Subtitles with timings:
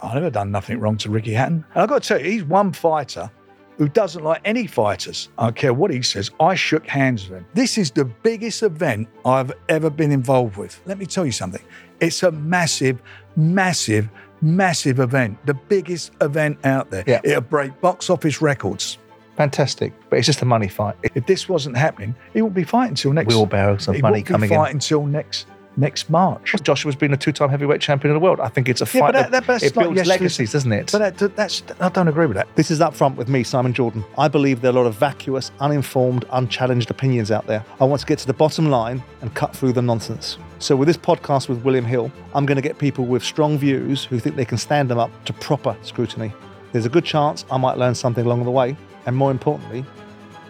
[0.00, 1.64] I never done nothing wrong to Ricky Hatton.
[1.72, 3.30] And I've got to tell you, he's one fighter
[3.78, 5.30] who doesn't like any fighters.
[5.38, 6.30] I don't care what he says.
[6.38, 7.46] I shook hands with him.
[7.54, 10.80] This is the biggest event I've ever been involved with.
[10.84, 11.62] Let me tell you something.
[12.00, 13.00] It's a massive,
[13.36, 14.10] massive,
[14.42, 15.44] massive event.
[15.46, 17.04] The biggest event out there.
[17.06, 17.20] Yeah.
[17.24, 18.98] It'll break box office records.
[19.36, 19.94] Fantastic.
[20.10, 20.96] But it's just a money fight.
[21.14, 23.28] If this wasn't happening, he won't be fighting until next.
[23.28, 24.56] Wheelbarrows of he money won't be coming in.
[24.56, 25.46] fighting until next
[25.76, 26.54] next March.
[26.62, 28.40] Joshua's been a two-time heavyweight champion of the world.
[28.40, 30.20] I think it's a Yeah, fight but that- that, that- that's it like builds yesterday's-
[30.20, 30.92] legacies, doesn't it?
[30.92, 32.48] But that, that's I don't agree with that.
[32.56, 34.04] This is Upfront with me, Simon Jordan.
[34.16, 37.64] I believe there are a lot of vacuous, uninformed, unchallenged opinions out there.
[37.80, 40.38] I want to get to the bottom line and cut through the nonsense.
[40.58, 44.04] So, with this podcast with William Hill, I'm going to get people with strong views
[44.04, 46.32] who think they can stand them up to proper scrutiny.
[46.72, 49.84] There's a good chance I might learn something along the way, and more importantly,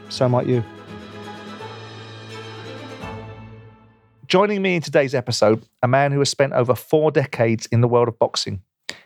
[0.09, 0.63] so might you.
[4.29, 7.87] Joining me in today's episode, a man who has spent over four decades in the
[7.87, 8.61] world of boxing.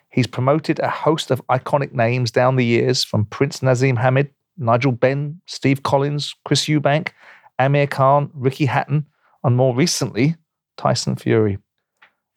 [0.09, 4.93] He's promoted a host of iconic names down the years from Prince Naseem Hamed, Nigel
[4.93, 7.11] Benn, Steve Collins, Chris Eubank,
[7.59, 9.05] Amir Khan, Ricky Hatton,
[9.45, 10.37] and more recently,
[10.79, 11.59] Tyson Fury.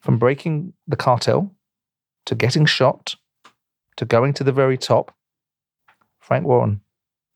[0.00, 1.54] From breaking the cartel
[2.26, 3.14] to getting shot
[3.96, 5.14] to going to the very top,
[6.20, 6.82] Frank Warren,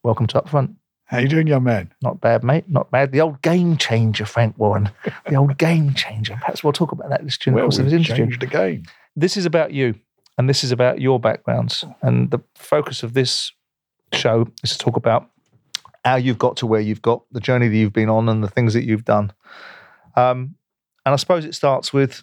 [0.02, 0.74] welcome to Upfront.
[1.08, 1.90] How you doing, young man?
[2.02, 2.68] Not bad, mate.
[2.68, 3.12] Not bad.
[3.12, 4.90] The old game changer, Frank Warren.
[5.26, 6.34] The old game changer.
[6.38, 8.24] Perhaps we'll talk about that during the course of this interview.
[8.24, 8.82] changed the game.
[9.16, 9.94] This is about you,
[10.36, 11.82] and this is about your backgrounds.
[12.02, 13.52] And the focus of this
[14.12, 15.30] show is to talk about
[16.04, 18.48] how you've got to where you've got, the journey that you've been on, and the
[18.48, 19.32] things that you've done.
[20.14, 20.56] Um,
[21.06, 22.22] and I suppose it starts with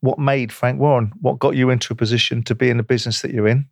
[0.00, 3.22] what made Frank Warren, what got you into a position to be in the business
[3.22, 3.68] that you're in.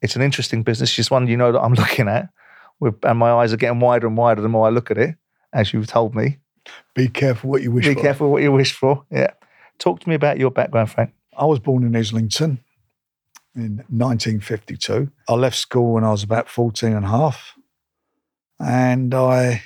[0.00, 2.30] It's an interesting business, just one you know that I'm looking at,
[2.80, 5.16] and my eyes are getting wider and wider the more I look at it,
[5.52, 6.38] as you've told me.
[6.94, 8.00] Be careful what you wish Be for.
[8.00, 9.04] careful what you wish for.
[9.10, 9.30] Yeah.
[9.78, 11.12] Talk to me about your background, Frank.
[11.36, 12.60] I was born in Islington
[13.54, 15.10] in 1952.
[15.28, 17.54] I left school when I was about 14 and a half.
[18.60, 19.62] And I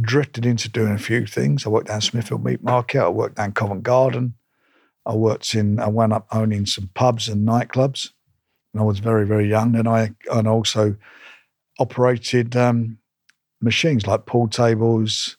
[0.00, 1.64] drifted into doing a few things.
[1.64, 3.02] I worked down Smithfield Meat Market.
[3.02, 4.34] I worked down Covent Garden.
[5.06, 8.10] I worked in, I wound up owning some pubs and nightclubs.
[8.72, 9.76] And I was very, very young.
[9.76, 10.96] And I and also
[11.78, 12.98] operated um,
[13.60, 15.36] machines like pool tables,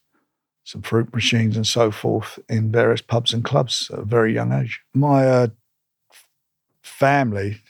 [0.63, 4.51] some fruit machines and so forth in various pubs and clubs at a very young
[4.51, 4.81] age.
[4.93, 5.47] My uh,
[6.81, 7.61] family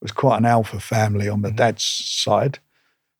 [0.00, 1.56] was quite an alpha family on my Mhm.
[1.56, 2.58] dad's side.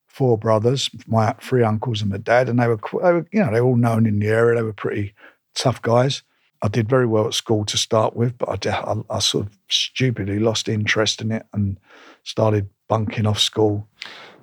[0.06, 3.50] Four brothers, my three uncles and my dad, and they were, they were, you know,
[3.52, 4.54] they were all known in the area.
[4.56, 5.12] They were pretty
[5.56, 6.22] tough guys.
[6.62, 9.46] I did very well at school to start with, but I, did- I, I sort
[9.46, 11.78] of stupidly lost interest in it and
[12.22, 13.88] started bunking off school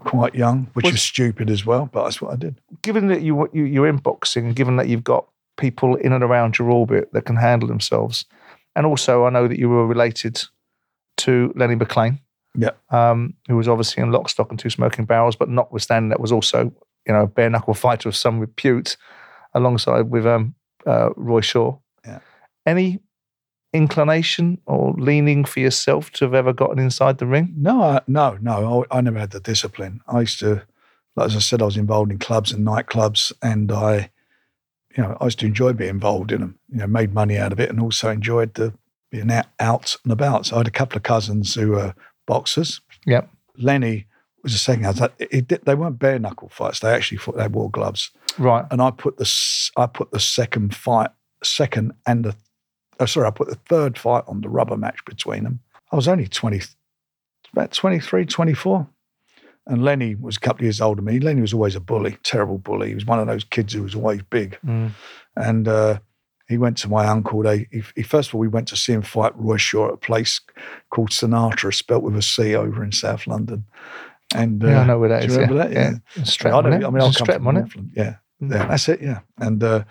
[0.03, 1.89] quite young, which Was- was stupid as well.
[1.91, 2.59] But that's what I did.
[2.81, 6.57] given that you, you you're in boxing, given that you've got people in and around
[6.57, 8.25] your orbit that can handle themselves,
[8.75, 10.41] and also I know that you were related
[11.17, 12.19] to Lenny McLean,
[12.55, 12.71] Yeah.
[12.89, 16.31] um, who was obviously in Lock, Stock, and Two Smoking Barrels, but notwithstanding that was
[16.31, 16.73] also
[17.07, 18.97] you know a bare knuckle fighter of some repute,
[19.53, 21.77] alongside with um, uh, Roy Shaw.
[22.05, 22.19] Yeah.
[22.65, 22.99] Any
[23.73, 27.53] inclination or leaning for yourself to have ever gotten inside the ring?
[27.55, 28.85] No, I, no, no.
[28.91, 30.01] I, I never had the discipline.
[30.07, 30.63] I used to,
[31.15, 34.09] like as I said, I was involved in clubs and nightclubs, and I,
[34.95, 36.59] you know, I used to enjoy being involved in them.
[36.69, 38.73] You know, made money out of it, and also enjoyed the
[39.09, 40.45] being out, out and about.
[40.47, 41.93] So I had a couple of cousins who were
[42.27, 42.81] boxers.
[43.05, 43.29] Yep.
[43.57, 44.05] Lenny
[44.43, 44.99] was the second.
[44.99, 45.17] Like,
[45.65, 46.79] they weren't bare knuckle fights.
[46.79, 48.65] They actually fought, they wore gloves, Right.
[48.71, 49.29] and I put the
[49.77, 51.09] I put the second fight,
[51.43, 52.35] second and the,
[53.01, 55.59] oh sorry, I put the third fight on the rubber match between them.
[55.91, 56.61] I was only 20,
[57.51, 58.87] about 23, 24.
[59.67, 61.19] And Lenny was a couple of years older than me.
[61.19, 62.89] Lenny was always a bully, terrible bully.
[62.89, 64.57] He was one of those kids who was always big.
[64.65, 64.91] Mm.
[65.35, 65.99] And uh,
[66.47, 67.43] he went to my uncle.
[67.43, 69.93] They, he, he- first of all, we went to see him fight Roy Shaw at
[69.93, 70.41] a place
[70.89, 73.65] called Cinatra, spelt with a C over in South London.
[74.33, 75.35] And uh, yeah, I know where that is.
[75.35, 75.63] remember yeah.
[75.63, 75.73] that?
[75.73, 75.91] Yeah.
[76.15, 76.23] yeah.
[76.23, 76.85] Streatham, I, don't, it?
[76.85, 77.43] I mean, I'll come from?
[77.43, 77.91] Northland.
[77.95, 79.01] Yeah, yeah, that's it.
[79.01, 79.83] Yeah, and uh,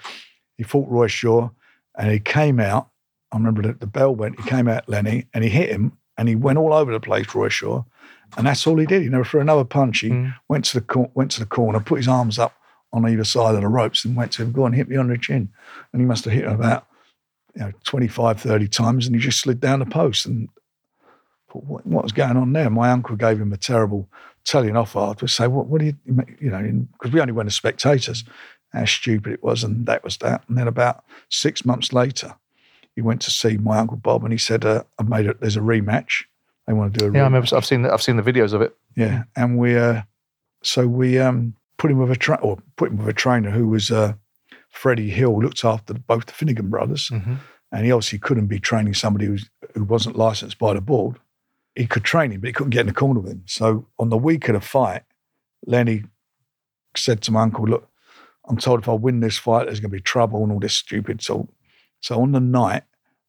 [0.56, 1.50] he fought Roy Shaw,
[1.96, 2.88] and he came out.
[3.32, 4.40] I remember that the bell went.
[4.40, 7.32] He came out, Lenny, and he hit him, and he went all over the place,
[7.34, 7.84] Roy Shaw,
[8.36, 9.02] and that's all he did.
[9.02, 10.00] He never threw another punch.
[10.00, 10.34] He Mm.
[10.48, 12.54] went to the cor- went to the corner, put his arms up
[12.92, 15.08] on either side of the ropes, and went to him, "Go and hit me on
[15.08, 15.48] the chin,"
[15.92, 16.86] and he must have hit him about
[17.54, 20.48] you know 25, 30 times, and he just slid down the post and.
[21.52, 22.70] What, what was going on there?
[22.70, 24.08] My uncle gave him a terrible
[24.44, 25.34] telling off afterwards.
[25.34, 25.94] Say, what, what do you,
[26.38, 28.22] you know, because we only went as spectators,
[28.72, 30.44] how stupid it was, and that was that.
[30.48, 32.36] And then about six months later,
[32.96, 35.40] he went to see my uncle Bob, and he said, uh, "I've made it.
[35.40, 36.24] There's a rematch.
[36.66, 37.56] They want to do a Yeah, I rematch." remember.
[37.56, 37.82] I've seen.
[37.82, 38.76] the- I've seen the videos of it.
[38.96, 40.02] Yeah, and we, uh,
[40.62, 43.68] so we um, put him with a tra- or put him with a trainer who
[43.68, 44.14] was uh,
[44.68, 47.34] Freddie Hill, looked after both the Finnegan brothers, Mm-hmm.
[47.72, 51.16] and he obviously couldn't be training somebody who's, who wasn't licensed by the board.
[51.76, 53.42] He could train him, but he couldn't get in the corner with him.
[53.46, 55.02] So on the week of the fight,
[55.66, 56.04] Lenny
[56.96, 57.88] said to my uncle, "Look,
[58.48, 60.74] I'm told if I win this fight, there's going to be trouble and all this
[60.74, 61.48] stupid talk."
[62.00, 62.82] So on the night,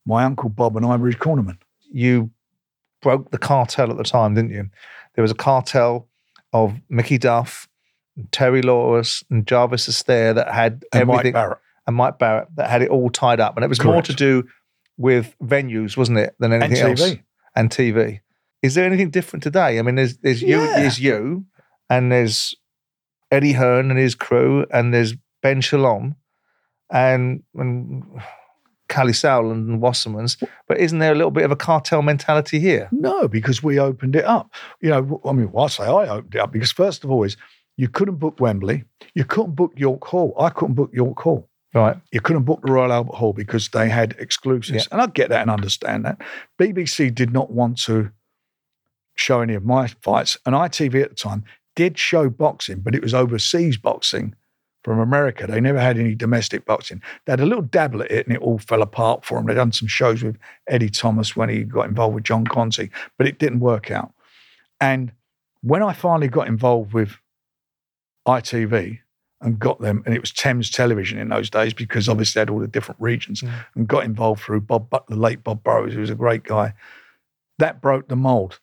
[0.05, 1.57] my uncle Bob and I were his cornermen.
[1.91, 2.31] You
[3.01, 4.69] broke the cartel at the time, didn't you?
[5.15, 6.07] There was a cartel
[6.53, 7.67] of Mickey Duff,
[8.15, 11.57] and Terry Lawless, and Jarvis Astaire that had And everything, Mike Barrett.
[11.87, 14.43] and Mike Barrett that had it all tied up, and it was more to do
[14.97, 17.01] with venues, wasn't it, than And anything else?
[17.01, 17.23] TV.
[17.55, 18.19] And TV.
[18.61, 19.79] Is there anything different today?
[19.79, 20.79] I mean, there's there's you, Yeah.
[20.79, 21.45] there's you,
[21.89, 22.53] and there's
[23.31, 26.15] Eddie Hearn and his crew, and there's Ben Shalom,
[26.89, 28.03] and and
[28.91, 30.37] Kalle Sauerland and Wasserman's.
[30.67, 32.89] But isn't there a little bit of a cartel mentality here?
[32.91, 34.53] No, because we opened it up.
[34.81, 37.23] You know, I mean, well, I say I opened it up because first of all,
[37.23, 37.37] is
[37.77, 38.83] you couldn't book Wembley,
[39.15, 40.35] you couldn't book York Hall.
[40.37, 41.47] I couldn't book York Hall.
[41.73, 41.95] Right.
[42.11, 45.41] You couldn't book the Royal Albert Hall because they had exclusives, and I get that
[45.41, 46.21] and understand that.
[46.59, 48.11] BBC did not want to
[49.15, 51.45] show any of my fights, and ITV at the time
[51.77, 54.35] did show boxing, but it was overseas boxing
[54.83, 55.45] from America.
[55.47, 57.01] They never had any domestic boxing.
[57.25, 59.45] They had a little dabble at it, and it all fell apart for them.
[59.47, 60.37] They'd done some shows with
[60.67, 64.13] Eddie Thomas when he got involved with John Conti, but it didn't work out.
[64.79, 65.11] And
[65.61, 67.17] when I finally got involved with
[68.27, 68.99] ITV
[69.41, 72.49] and got them, and it was Thames Television in those days because obviously they had
[72.49, 73.65] all the different regions, Mm.
[73.75, 76.73] and got involved through Bob, But- the late Bob Burrows, who was a great guy.
[77.57, 78.59] That broke the mold.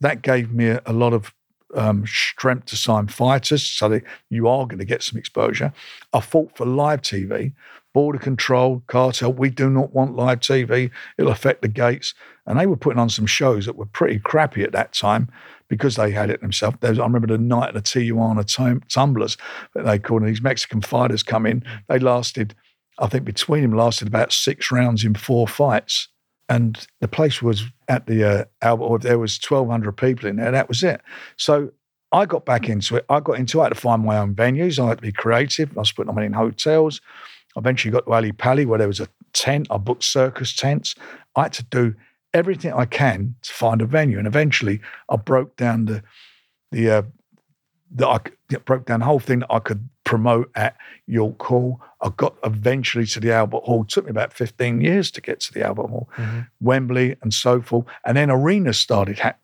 [0.00, 1.32] That gave me a, a lot of
[1.74, 5.72] um, strength to sign fighters, so you are going to get some exposure.
[6.12, 7.52] I fought for live TV,
[7.96, 9.32] border control, cartel.
[9.32, 10.90] We do not want live TV.
[11.16, 12.14] It'll affect the gates.
[12.46, 15.28] And they were putting on some shows that were pretty crappy at that time
[15.68, 16.76] because they had it themselves.
[16.82, 19.36] Was, I remember the night of the Tijuana tum- Tumblers
[19.74, 20.28] that they called them.
[20.28, 21.64] These Mexican fighters come in.
[21.88, 22.54] They lasted,
[22.98, 26.08] I think between them lasted about six rounds in four fights.
[26.48, 28.98] And the place was at the uh, Albert Hall.
[28.98, 30.52] There was 1,200 people in there.
[30.52, 31.00] That was it.
[31.36, 31.72] So
[32.12, 33.04] I got back into it.
[33.08, 33.62] I got into it.
[33.62, 34.82] I had to find my own venues.
[34.82, 35.76] I had to be creative.
[35.76, 37.00] I was putting them in hotels.
[37.56, 39.66] I eventually got to Ali Pali where there was a tent.
[39.70, 40.94] I booked circus tents.
[41.34, 41.94] I had to do
[42.32, 44.18] everything I can to find a venue.
[44.18, 46.02] And eventually I broke down the
[46.70, 47.02] the uh,
[47.92, 50.76] that I broke down the whole thing that I could promote at
[51.06, 51.82] York Hall.
[52.00, 53.82] I got eventually to the Albert Hall.
[53.82, 56.40] It took me about 15 years to get to the Albert Hall, mm-hmm.
[56.60, 57.84] Wembley and so forth.
[58.06, 59.34] And then arenas started ha-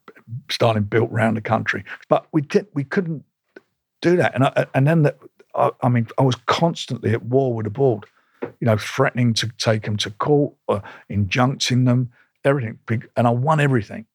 [0.48, 1.84] starting built around the country.
[2.08, 3.24] But we did we couldn't
[4.00, 4.34] do that.
[4.34, 5.16] And I, and then the,
[5.54, 8.06] I, I mean I was constantly at war with the board,
[8.42, 12.12] you know, threatening to take them to court, or injuncting them,
[12.44, 12.78] everything.
[13.16, 14.06] And I won everything.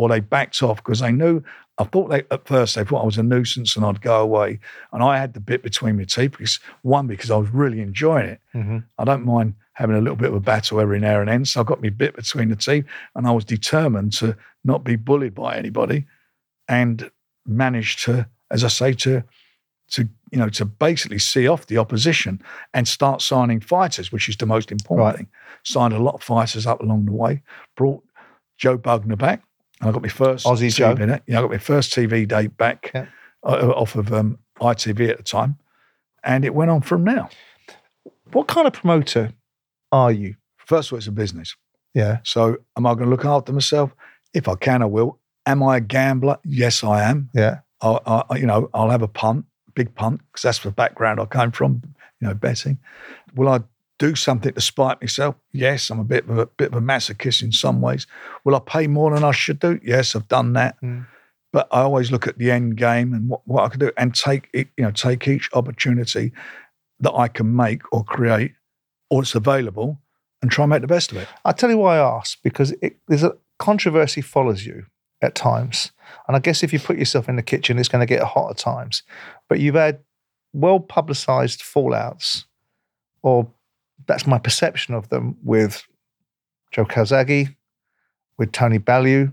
[0.00, 1.42] Or they backed off because they knew.
[1.76, 4.58] I thought they at first they thought I was a nuisance and I'd go away.
[4.92, 8.26] And I had the bit between my teeth because one because I was really enjoying
[8.26, 8.40] it.
[8.54, 8.78] Mm-hmm.
[8.98, 11.44] I don't mind having a little bit of a battle every now and then.
[11.44, 14.96] So I got my bit between the teeth, and I was determined to not be
[14.96, 16.06] bullied by anybody,
[16.68, 17.10] and
[17.46, 19.22] managed to, as I say, to
[19.90, 22.40] to you know to basically see off the opposition
[22.72, 25.16] and start signing fighters, which is the most important Right.
[25.16, 25.28] thing.
[25.64, 27.42] Signed a lot of fighters up along the way.
[27.76, 28.02] Brought
[28.56, 29.42] Joe Bugner back.
[29.80, 30.94] And I got my first Aussie TV Joe.
[30.94, 33.06] date- Yeah, I got my first TV date back Yeah.
[33.42, 35.56] uh, off of um, ITV at the time,
[36.22, 37.28] and it went on from now.
[38.32, 39.32] What kind of promoter
[39.90, 40.36] are you?
[40.58, 41.56] First of all, it's a business.
[41.94, 42.18] Yeah.
[42.24, 43.90] So am I going to look after myself?
[44.34, 45.18] If I can, I will.
[45.46, 46.38] Am I a gambler?
[46.44, 47.30] Yes, I am.
[47.34, 47.60] Yeah.
[47.80, 51.24] I, I you know, I'll have a punt, big punt, because that's the background I
[51.26, 51.82] came from.
[52.20, 52.78] You know, betting.
[53.34, 53.60] Will I
[54.00, 55.36] do something to spite myself?
[55.52, 58.08] Yes, I'm a bit of a bit of a masochist in some ways.
[58.44, 59.78] Will I pay more than I should do?
[59.84, 60.80] Yes, I've done that.
[60.82, 61.06] Mm.
[61.52, 64.14] But I always look at the end game and what, what I can do, and
[64.14, 66.32] take you know, take each opportunity
[66.98, 68.54] that I can make or create,
[69.10, 70.00] or it's available,
[70.42, 71.28] and try and make the best of it.
[71.44, 74.86] I'll tell you why I ask because it, there's a controversy follows you
[75.20, 75.92] at times.
[76.26, 78.50] And I guess if you put yourself in the kitchen, it's going to get hot
[78.50, 79.02] at times.
[79.48, 80.00] But you've had
[80.52, 82.44] well publicized fallouts,
[83.22, 83.50] or
[84.10, 85.84] that's my perception of them, with
[86.72, 87.54] Joe Calzaghe,
[88.38, 89.32] with Tony Bellew,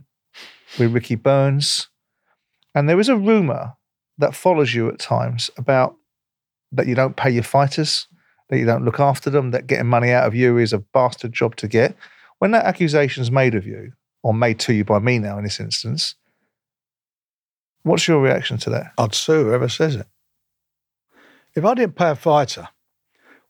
[0.78, 1.90] with Ricky Burns.
[2.76, 3.74] And there is a rumor
[4.18, 5.96] that follows you at times about
[6.72, 8.08] that you don't pay your fighters,
[8.50, 11.34] that you don't look after them, that getting money out of you is a bastard
[11.34, 11.96] job to get.
[12.40, 13.94] When that accusation is made of you,
[14.24, 16.16] or made to you by me now in this instance,
[17.84, 18.92] what's your reaction to that?
[18.98, 20.08] I'd sue whoever says it.
[21.56, 22.68] If I didn't pay a fighter,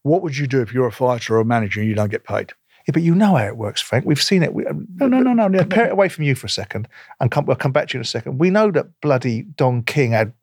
[0.07, 2.23] what would you do if you're a fighter or a manager and you don't get
[2.23, 2.51] paid?
[2.87, 4.05] Yeah, but you know how it works, Frank.
[4.05, 4.53] We've seen it.
[4.53, 5.47] We, uh, No, no, no, no.
[5.47, 6.87] no, Compare it away from you for a second,
[7.19, 8.37] and come, we'll come back to you in a second.
[8.39, 10.33] We know that bloody Don King had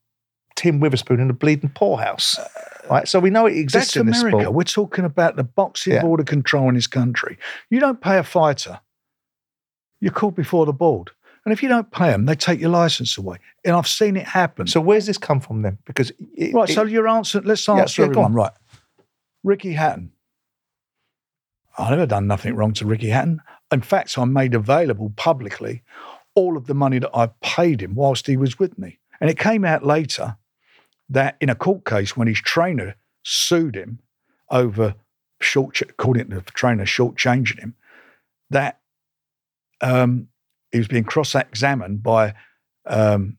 [0.56, 2.38] Tim Witherspoon in the bleeding poorhouse.
[2.38, 2.48] Uh,
[2.90, 3.08] right?
[3.08, 4.42] So we know it exists in this America.
[4.42, 4.54] sport.
[4.54, 6.02] We're talking about the boxing Yeah.
[6.02, 7.38] board of control in this country.
[7.70, 8.80] You don't pay a fighter,
[10.00, 11.10] you're called before the board.
[11.46, 13.36] And if you don't pay them, they take your license away.
[13.66, 14.66] And I've seen it happen.
[14.66, 15.76] So where's this come from then?
[15.84, 18.32] Because it, right, it- so your answer, let's answer yeah, everyone.
[18.32, 18.52] Right.
[19.44, 20.10] Ricky Hatton.
[21.78, 23.40] I've never done nothing wrong to Ricky Hatton.
[23.70, 25.82] In fact, I made available publicly
[26.34, 28.98] all of the money that I paid him whilst he was with me.
[29.20, 30.36] And it came out later
[31.08, 34.00] that in a court case, when his trainer sued him
[34.50, 34.94] over
[35.40, 37.74] short, according to the trainer, shortchanging him,
[38.50, 38.80] that
[39.80, 40.28] um,
[40.72, 42.34] he was being cross-examined by
[42.86, 43.36] um,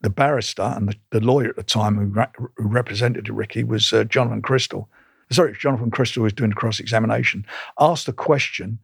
[0.00, 3.92] the barrister and the, the lawyer at the time who, re- who represented Ricky was
[3.92, 4.88] uh, Jonathan Crystal.
[5.30, 7.46] Sorry, Jonathan Crystal was doing the cross-examination.
[7.78, 8.78] Asked a question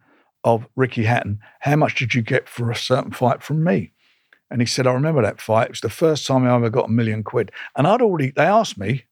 [0.45, 3.93] of Ricky Hatton, "How much did you get for a certain fight from me?"
[4.51, 5.65] And he said, "I remember that fight.
[5.65, 8.45] It was the first time I ever got a million quid." And I'd already they
[8.45, 9.05] asked me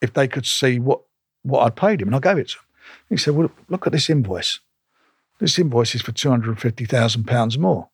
[0.00, 1.00] if they could see what
[1.42, 2.64] what I'd paid him, and I gave it to him.
[3.08, 4.60] He said, "Well, look at this invoice.
[5.40, 7.88] This invoice is for two hundred fifty thousand pounds more.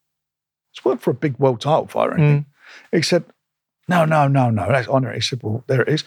[0.72, 2.42] It's worth for a big world title fight or anything."
[2.92, 2.96] Mm.
[2.98, 3.24] He said,
[3.88, 4.68] "No, no, no, no.
[4.68, 6.04] That's on it." He said, "Well, there it is.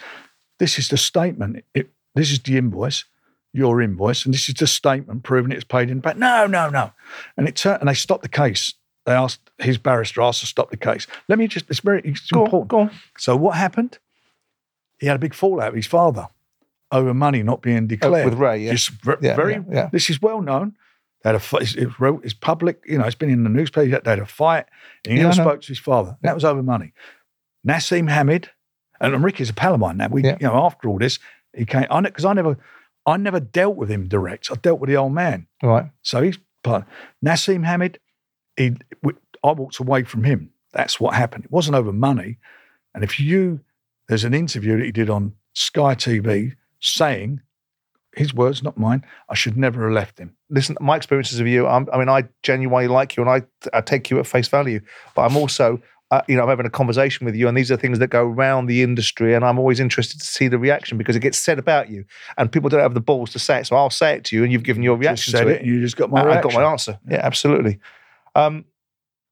[0.59, 1.63] This is the statement.
[1.73, 3.05] It, this is the invoice,
[3.53, 6.91] your invoice, and this is the statement proving it's paid in back." No, no, no.
[7.37, 8.73] And it turned, and they stopped the case.
[9.05, 11.07] They asked his barrister asked to stop the case.
[11.27, 11.69] Let me just.
[11.69, 12.69] It's very it's go on, important.
[12.69, 12.91] go on.
[13.17, 13.97] So what happened?
[14.99, 16.27] He had a big fallout with his father
[16.91, 18.25] over money not being Oh, declared.
[18.25, 18.75] with Ray, yeah.
[19.21, 19.53] Yeah, very.
[19.53, 19.89] yeah, yeah.
[19.91, 20.75] This is well known.
[21.23, 21.39] They had a.
[21.39, 22.81] fi- It's, it's, public.
[22.85, 23.99] You know, it's been in the newspaper.
[24.03, 24.65] They had a fight.
[25.05, 26.17] And he Yeah, never spoke to his father.
[26.21, 26.93] That was over money.
[27.67, 28.49] Naseem Hamed,
[29.01, 30.07] and Ricky's a pal of mine now.
[30.09, 31.19] We, you know, after all this,
[31.55, 31.85] he came.
[31.89, 32.57] I know because I never,
[33.05, 34.51] I never dealt with him direct.
[34.51, 35.47] I dealt with the old man.
[35.63, 35.89] Right.
[36.01, 36.85] So he's part.
[37.25, 37.99] Naseem Hamed,
[38.55, 38.73] he,
[39.43, 40.51] I walked away from him.
[40.73, 41.45] That's what happened.
[41.45, 42.37] It wasn't over money.
[42.93, 43.61] And if you,
[44.07, 47.41] there's an interview that he did on Sky TV saying,
[48.15, 50.35] his words, not mine, I should never have left him.
[50.49, 53.43] listen, my experiences of you, I'm, I mean, I genuinely like you and I,
[53.75, 54.81] I take you at face value,
[55.15, 55.79] but I'm also,
[56.11, 58.23] uh, you know, I'm having a conversation with you and these are things that go
[58.25, 61.59] around the industry and I'm always interested to see the reaction because it gets said
[61.59, 62.03] about you
[62.37, 63.67] and people don't have the balls to say it.
[63.67, 65.65] So I'll say it to you and you've given your reaction said to it, it.
[65.67, 66.99] you just got my I- I got my answer.
[67.07, 67.79] Yeah, absolutely.
[68.35, 68.65] Um,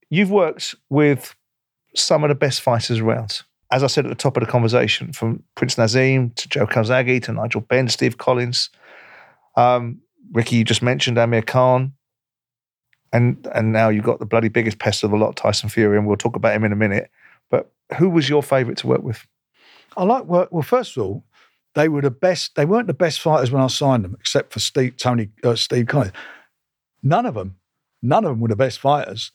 [0.10, 1.36] you've worked with
[1.96, 3.42] some of the best fighters around.
[3.72, 7.22] As I said at the top of the conversation, from Prince Naseem to Joe Calzaghe
[7.24, 8.70] to Nigel Benn, Steve Collins,
[9.58, 10.00] um,
[10.32, 11.94] Ricky, you just mentioned Amir Khan,
[13.14, 16.08] and and now you've got the bloody biggest pest of the lot, Tyson Fury, and
[16.08, 17.10] we'll talk about him in a minute.
[17.50, 19.26] But who was your favourite to work with?
[19.96, 20.50] I like work.
[20.52, 21.24] Well, first of all,
[21.76, 22.56] they were the best.
[22.56, 25.88] They weren't the best fighters when I signed them, except for Steve, Tony, uh, Steve
[25.88, 26.12] Collins.
[27.04, 27.58] None of them,
[28.02, 29.32] none of them were the best fighters.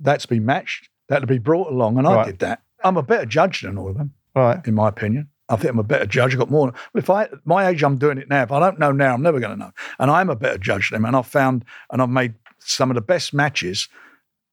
[0.00, 0.88] That's been matched.
[1.08, 2.26] That to be brought along, and I Right.
[2.26, 2.62] did that.
[2.84, 4.64] I'm a better judge than all of them, right?
[4.66, 5.28] in my opinion.
[5.48, 6.32] I think I'm a better judge.
[6.32, 6.72] I've got more.
[6.94, 8.42] If I, at my age, I'm doing it now.
[8.42, 9.72] If I don't know now, I'm never going to know.
[9.98, 11.04] And I'm a better judge than them.
[11.06, 13.88] And I've found, and I've made some of the best matches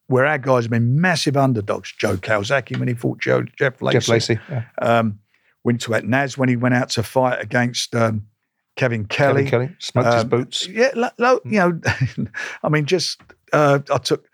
[0.07, 1.91] where our guys have been massive underdogs.
[1.97, 3.99] Joe Calzaghe when he fought Joe Jeff Lacy.
[3.99, 4.63] Jeff Lacy, yeah.
[4.81, 5.19] Um,
[5.63, 8.25] went to at Naz when he went out to fight against um,
[8.75, 9.43] Kevin Kelly.
[9.45, 10.67] Kevin Kelly smoked his Um, boots.
[10.67, 11.79] Yeah, lo, lo- you know,
[12.63, 13.21] I mean, just
[13.53, 14.25] uh, I took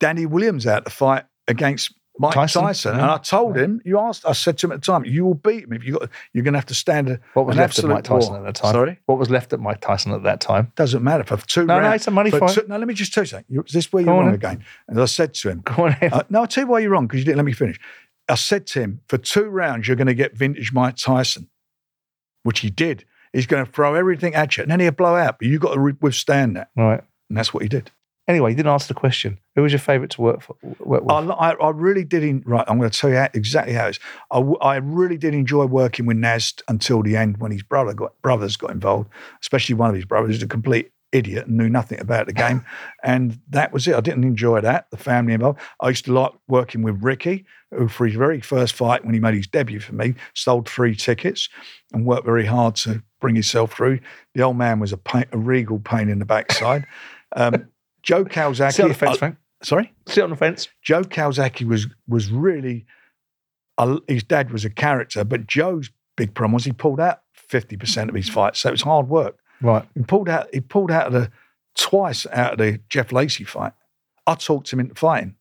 [0.00, 3.02] Danny Williams out to fight against Mike Tyson, Tyson, yeah.
[3.02, 5.34] and I told him, you asked, I said to him at the time, you will
[5.34, 7.18] beat him if you got, you're going to have to stand.
[7.34, 8.38] What was an left of Mike Tyson war.
[8.40, 8.72] at that time?
[8.72, 10.72] Sorry, What was left at Mike Tyson at that time?
[10.76, 12.50] doesn't matter for two No, no, it's a money fight.
[12.54, 13.62] two- no, let me just tell you something.
[13.66, 14.34] Is this where Go you're wrong then.
[14.34, 14.64] again?
[14.88, 16.12] And I said to him, Go on ahead.
[16.12, 17.78] uh, no, I'll tell you why you're wrong because you didn't let me finish.
[18.28, 21.48] I said to him, for two rounds, you're going to get vintage Mike Tyson,
[22.42, 23.04] which he did.
[23.32, 25.74] He's going to throw everything at you, and then he'll blow out, but you've got
[25.74, 26.70] to re- withstand that.
[26.76, 27.02] Right.
[27.28, 27.90] And that's what he did.
[28.28, 29.38] Anyway, you didn't answer the question.
[29.54, 30.56] Who was your favourite to work for?
[30.80, 31.12] Work with?
[31.12, 32.24] I, I, I really did.
[32.24, 34.00] En- right, I'm going to tell you how, exactly how it is.
[34.60, 38.56] I really did enjoy working with Naz until the end when his brother got brothers
[38.56, 39.10] got involved,
[39.42, 42.64] especially one of his brothers who's a complete idiot and knew nothing about the game.
[43.04, 43.94] and that was it.
[43.94, 45.60] I didn't enjoy that, the family involved.
[45.80, 49.20] I used to like working with Ricky, who for his very first fight when he
[49.20, 51.48] made his debut for me, sold three tickets
[51.92, 54.00] and worked very hard to bring himself through.
[54.34, 56.86] The old man was a, pain, a regal pain in the backside.
[57.34, 57.68] Um,
[58.06, 58.72] Joe Calzaghe.
[58.72, 59.36] Sit on the fence, Frank.
[59.62, 59.92] sorry?
[60.06, 60.68] Sit on the fence.
[60.82, 62.86] Joe Calzaghe was was really
[63.78, 67.76] a, his dad was a character, but Joe's big problem was he pulled out fifty
[67.76, 69.38] percent of his fights, so it was hard work.
[69.60, 69.84] Right.
[69.94, 71.30] He pulled out he pulled out of the
[71.76, 73.72] twice out of the Jeff Lacy fight.
[74.26, 75.34] I talked him into fighting.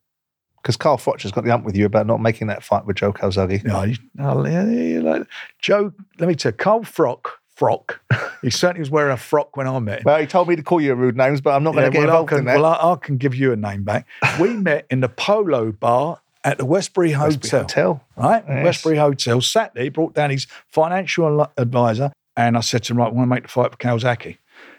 [0.61, 3.13] Because Carl Froch's got the ump with you about not making that fight with Joe
[3.13, 3.61] Calzaghe.
[3.61, 5.27] He- oh, yeah, yeah, like-
[5.59, 8.01] Joe, let me tell you, Carl Froch, Frock,
[8.41, 10.03] he certainly was wearing a frock when I met him.
[10.05, 12.01] Well, he told me to call you rude names, but I'm not going to Yeah,
[12.03, 12.55] get well, involved can, in that.
[12.55, 14.05] well, I, I can give you a name back.
[14.39, 18.03] We met in the Polo Bar at the Westbury Westbury Hotel, Hotel.
[18.17, 18.43] right?
[18.47, 18.63] Yes.
[18.65, 19.41] Westbury Hotel.
[19.41, 23.09] Sat there, he brought down his financial advisor, and I said to him, right, I
[23.11, 24.37] want to make the fight for Calzaghe.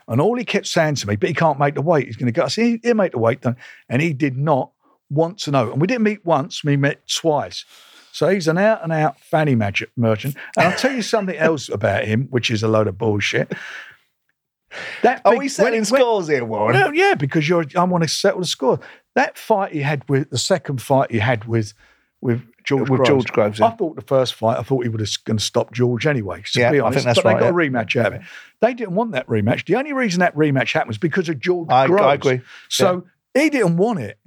[0.09, 2.07] And all he kept saying to me, but he can't make the weight.
[2.07, 2.45] He's going to go.
[2.45, 3.43] I said, "He- he'll make the weight.
[3.43, 3.57] Then.
[3.89, 4.71] And he did not
[5.11, 5.73] want to know.
[5.73, 7.65] And we didn't meet once, we met twice.
[8.17, 10.37] So he's an out and out fanny magic merchant.
[10.57, 13.53] And I'll tell you something else about him, which is a load of bullshit.
[15.03, 16.75] That Are big- we selling when- when- scores here, Warren?
[16.75, 17.67] well, yeah, because you're.
[17.77, 18.81] I want to settle the score.
[19.17, 21.75] That fight he had with the second fight he had with
[22.23, 23.09] with George With Groves.
[23.09, 23.67] George Groves, yeah.
[23.67, 26.43] I thought the first fight, I thought he would have going to stop George anyway.
[26.53, 27.67] To Yeah, be I honest, think that's but right, they got yeah.
[27.67, 28.23] a rematch out of it.
[28.63, 29.67] They didn't want that rematch.
[29.67, 32.03] The only reason that rematch happened was because of George I, Groves.
[32.03, 32.41] I agree.
[32.71, 33.05] So
[33.35, 34.19] he didn't want it,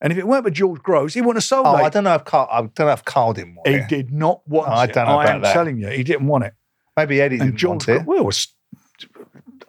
[0.00, 1.82] and if it weren't for George Groves, he wouldn't have sold Oh, it.
[1.82, 3.88] I don't know if Carl, I don't know if Carl didn't want He it.
[3.88, 5.52] did not want Oh, I don't know I about am that.
[5.52, 6.54] telling you, he didn't want it.
[6.96, 8.06] Maybe Eddie And didn't George, want it.
[8.06, 8.48] well, was,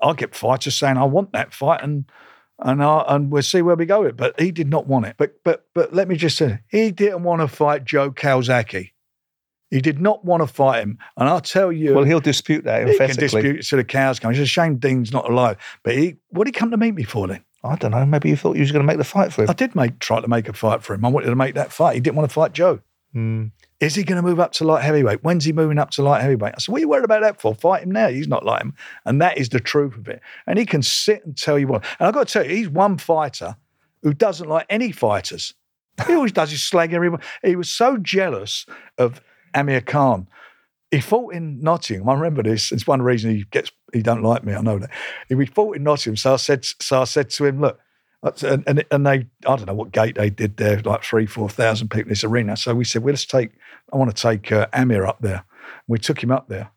[0.02, 2.06] I get fighters saying I want that fight, and
[2.62, 4.18] and I, and we'll see where we go with it.
[4.18, 5.16] But he did not want it.
[5.18, 8.92] But but but let me just say, he didn't want to fight Joe Calzaghe.
[9.72, 12.88] He did not want to fight him, and I'll tell you, Well, he'll dispute that
[12.88, 14.32] he can dispute it to the cows come.
[14.32, 15.58] It's a shame Dean's not alive.
[15.84, 17.44] But he, what did he come to meet me for then?
[17.64, 18.06] I don't know.
[18.06, 19.50] Maybe you thought you was going to make the fight for him.
[19.50, 21.04] I did make try to make a fight for him.
[21.04, 21.96] I wanted to make that fight.
[21.96, 22.80] He didn't want to fight Joe.
[23.14, 23.48] Hmm.
[23.80, 25.24] Is he going to move up to light heavyweight?
[25.24, 26.54] When's he moving up to light heavyweight?
[26.56, 27.56] I said, what are you worried about that for?
[27.56, 28.10] Fight him now.
[28.10, 28.74] He's not like him.
[29.06, 30.22] And that is the truth of it.
[30.48, 31.86] And he can sit and tell you what.
[32.00, 33.56] And I've got to tell you, he's one fighter
[34.04, 35.54] who doesn't like any fighters.
[36.08, 37.22] He always does his slag everyone.
[37.44, 38.66] He was so jealous
[38.98, 39.22] of
[39.54, 40.28] Amir Khan.
[40.92, 42.10] He fought in Nottingham.
[42.10, 42.72] I remember this.
[42.72, 44.54] It's one reason he gets he don't like me.
[44.54, 44.90] I know that.
[45.28, 46.18] He fought in Nottingham.
[46.18, 47.80] So I said, so I said to him, look,
[48.24, 51.90] and, and, and they, I don't know what gate they did there, like three, 4,000
[51.90, 52.58] people in this arena.
[52.58, 53.52] So we said, well, let's take,
[53.94, 55.44] I want to take uh, Amir up there.
[55.88, 56.72] We took him up there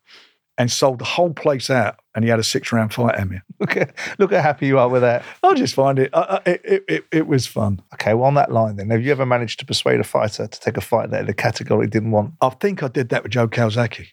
[0.59, 1.99] and sold the whole place out.
[2.15, 3.43] And he had a six round fight, Amir.
[3.61, 5.25] Look at look how happy you are with that.
[5.43, 7.81] I just find it, uh, it, it, it, was fun.
[7.95, 10.61] Okay, well on that line then, have you ever managed to persuade a fighter to
[10.61, 13.47] take a fight that the category didn't want I think I did that with Joe
[13.47, 14.09] Calzaghe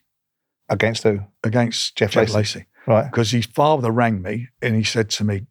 [0.69, 1.21] against who?
[1.43, 2.33] against Jeff Jeff Lacy.
[2.59, 2.65] Lacy.
[2.85, 3.09] Right.
[3.09, 5.47] because his father rang me and he said to me,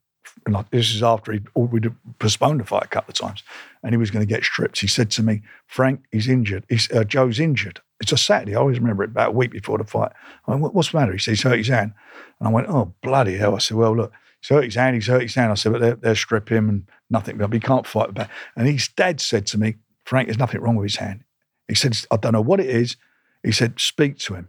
[0.47, 3.43] and this is after he'd already postponed the fight a couple of times,
[3.83, 4.81] and he was going to get stripped.
[4.81, 6.65] He said to me, Frank, he's injured.
[6.69, 7.81] He's, uh, Joe's injured.
[8.01, 8.55] It's a Saturday.
[8.55, 10.13] I always remember it about a week before the fight.
[10.47, 11.13] I went, what's the matter?
[11.13, 11.93] He said, he's hurt his hand.
[12.39, 13.55] And I went, oh, bloody hell.
[13.55, 15.51] I said, well, look, he's hurt his hand, he's hurt his hand.
[15.51, 18.31] I said, but they'll, they'll strip him and nothing, he can't fight back.
[18.57, 21.25] And his dad said to me, Frank, there's nothing wrong with his hand.
[21.67, 22.97] He said, I don't know what it is.
[23.43, 24.49] He said, speak to him.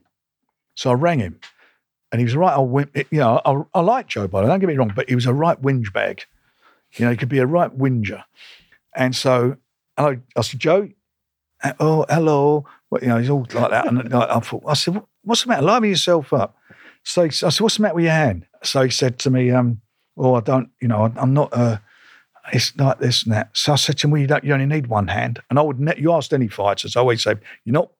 [0.75, 1.39] So I rang him
[2.11, 4.67] and he was right old, whin- you know, I, I like Joe Biden, don't get
[4.67, 6.23] me wrong, but he was a right whinge bag.
[6.93, 8.23] You know, he could be a right whinger.
[8.95, 9.57] And so
[9.97, 10.89] I, I said, Joe,
[11.79, 12.65] oh, hello.
[12.89, 13.87] Well, you know, he's all like that.
[13.87, 15.61] And I, I thought, I said, what's the matter?
[15.61, 16.57] Liven yourself up.
[17.03, 18.45] So I said, what's the matter with your hand?
[18.63, 19.81] So he said to me, um,
[20.17, 21.77] oh, I don't, you know, I'm not, uh,
[22.51, 23.49] it's like this and that.
[23.53, 25.41] So I said to him, well, you, don't, you only need one hand.
[25.49, 27.91] And I would, ne- you asked any fighters, I always say, you're not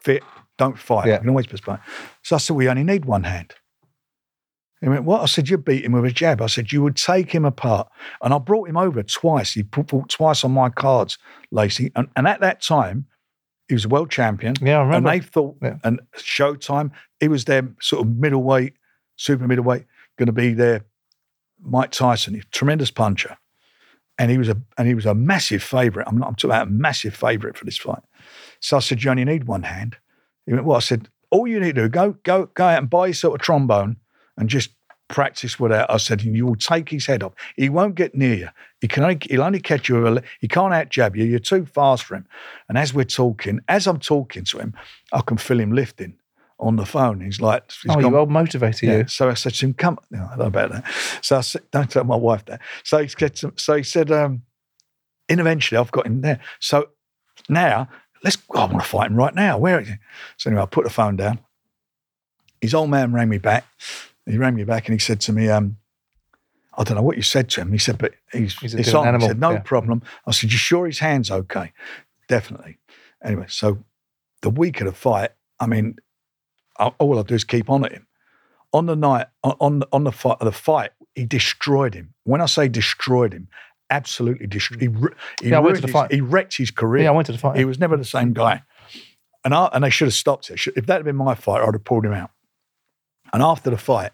[0.00, 0.22] fit,
[0.58, 1.06] don't fight.
[1.06, 1.14] Yeah.
[1.14, 1.78] You can always postpone.
[2.22, 3.54] So I said, we only need one hand.
[4.82, 5.22] He went, what?
[5.22, 6.42] I said, You'd beat him with a jab.
[6.42, 7.88] I said, you would take him apart.
[8.20, 9.52] And I brought him over twice.
[9.52, 11.18] He put, fought twice on my cards,
[11.52, 11.92] Lacy.
[11.94, 13.06] And, and at that time,
[13.68, 14.54] he was a world champion.
[14.60, 15.08] Yeah, I remember.
[15.10, 15.78] And they thought, Yeah.
[15.84, 16.90] and Showtime,
[17.20, 18.74] he was their sort of middleweight,
[19.16, 19.84] super middleweight,
[20.18, 20.84] going to be their
[21.60, 23.38] Mike Tyson, a tremendous puncher.
[24.18, 26.06] And he was a and he was a massive favourite.
[26.06, 28.02] I'm not I'm talking about a massive favourite for this fight.
[28.60, 29.96] So I said, You only need one hand.
[30.44, 32.90] He went, Well, I said, all you need to do, go, go, go out and
[32.90, 33.96] buy yourself a trombone
[34.36, 34.70] and just
[35.08, 35.90] practice with that.
[35.90, 37.34] I said, you will take his head off.
[37.56, 38.48] He won't get near you.
[38.80, 40.20] He can only, he'll only catch you.
[40.40, 41.24] He can't out jab you.
[41.24, 42.26] You're too fast for him.
[42.68, 44.74] And as we're talking, as I'm talking to him,
[45.12, 46.14] I can feel him lifting
[46.58, 47.20] on the phone.
[47.20, 48.98] He's like, he's oh, you gone- well motivated yeah.
[48.98, 49.08] you.
[49.08, 50.84] So I said to him, "Come." No, I don't know about that.
[51.20, 54.42] So I said, "Don't tell my wife that." So he said, "So he said, um,
[55.28, 56.38] and eventually I've got him there.
[56.60, 56.90] So
[57.48, 57.88] now
[58.22, 58.38] let's.
[58.54, 59.58] I want to fight him right now.
[59.58, 59.94] Where is he?"
[60.36, 61.40] So anyway, I put the phone down.
[62.60, 63.66] His old man rang me back.
[64.26, 65.76] He rang me back and he said to me, um,
[66.76, 68.94] "I don't know what you said to him." He said, "But he's, He's a it's
[68.94, 69.58] on." animal, He said, "No yeah.
[69.60, 71.72] problem." I said, "You sure his hand's okay?"
[72.28, 72.78] Definitely.
[73.24, 73.78] Anyway, so
[74.42, 75.30] the week of the fight,
[75.60, 75.96] I mean,
[76.78, 78.06] I- all I do is keep on at him.
[78.72, 82.14] On the night, on on, on the fight, the fight, he destroyed him.
[82.24, 83.48] When I say destroyed him,
[83.90, 84.80] absolutely destroyed.
[84.80, 84.88] He,
[85.42, 86.12] he, Yeah, I went to the his- fight.
[86.12, 87.02] he wrecked his career.
[87.04, 87.58] Yeah, I went to the fight.
[87.58, 88.62] He was never the same guy.
[89.44, 90.60] And I, and they should have stopped it.
[90.76, 92.30] If that had been my fight, I'd have pulled him out.
[93.32, 94.12] And after the fight,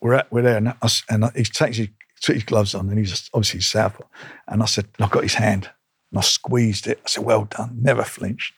[0.00, 1.88] we're at, we're there, and, I and he takes his,
[2.22, 4.04] took his gloves on, and he's obviously he's southpaw.
[4.48, 5.68] And I said, and I got his hand,
[6.10, 7.00] and I squeezed it.
[7.04, 8.54] I said, "Well done, never flinched."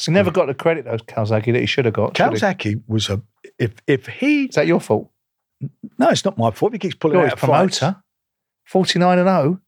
[0.00, 2.14] He never got the credit, though, Calzaghe, that he should have got.
[2.14, 3.20] Calzaghe was a
[3.58, 5.10] if if he Is that your fault?
[5.98, 6.72] no, it's not my fault.
[6.72, 7.96] He keeps pulling You're out his promoter.
[8.64, 9.60] 49 and 0.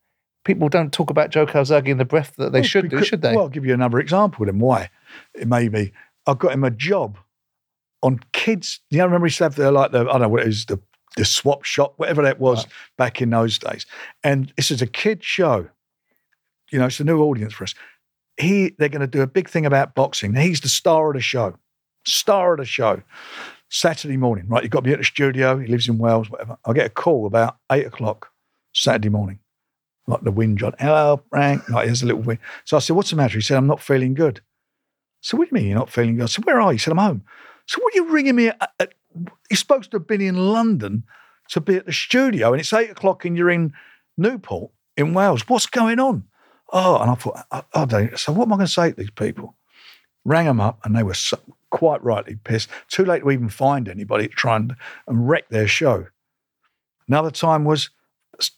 [0.45, 3.23] people don't talk about Joe Calzaghe in the breath that they Well, should do, should
[3.23, 3.35] they?
[3.35, 4.91] Well, I'll give you another example then why.
[5.35, 5.93] It may be.
[6.27, 7.19] I got him a job
[8.05, 8.81] on kids.
[8.91, 10.43] You know, I remember he used to have the, like the, I don't know what
[10.43, 10.79] it is, the,
[11.17, 12.67] the swap shop, whatever that was
[12.99, 13.87] back in those days.
[14.23, 15.69] And this is a kid show.
[16.71, 17.75] You know, it's a new audience for us.
[18.37, 20.35] He, they're going to do a big thing about boxing.
[20.35, 21.57] He's the star of the show.
[22.05, 23.03] Star of the show.
[23.71, 24.63] Saturday morning, right?
[24.63, 25.59] You've got to be at the studio.
[25.59, 26.59] He lives in Wales, whatever.
[26.65, 28.31] I get a call about eight o'clock
[28.73, 29.39] Saturday morning
[30.07, 30.75] like the wind John.
[30.79, 31.69] Hello, Frank.
[31.69, 32.41] Like there's a little wind.
[32.65, 33.39] So I said, What's the matter?
[33.39, 34.41] He said, I'm not feeling good.
[35.21, 36.25] So what do you mean you're not feeling good?
[36.25, 36.77] I said, Where are you?
[36.77, 37.25] He said, I'm home.
[37.67, 38.71] So what are you ringing me at?
[38.79, 38.95] at
[39.51, 41.05] you're supposed to have been in London
[41.51, 43.73] to be at the studio and it's eight o'clock and you're in
[44.17, 45.49] Newport in Wales.
[45.49, 46.25] What's going on?
[46.73, 48.19] Oh, and I thought, I, I don't.
[48.19, 49.55] So what am I going to say to these people?
[50.25, 51.39] Rang them up and they were so,
[51.71, 52.69] quite rightly pissed.
[52.89, 54.75] Too late to even find anybody to and,
[55.07, 56.07] wreck their show.
[57.07, 57.91] Another time was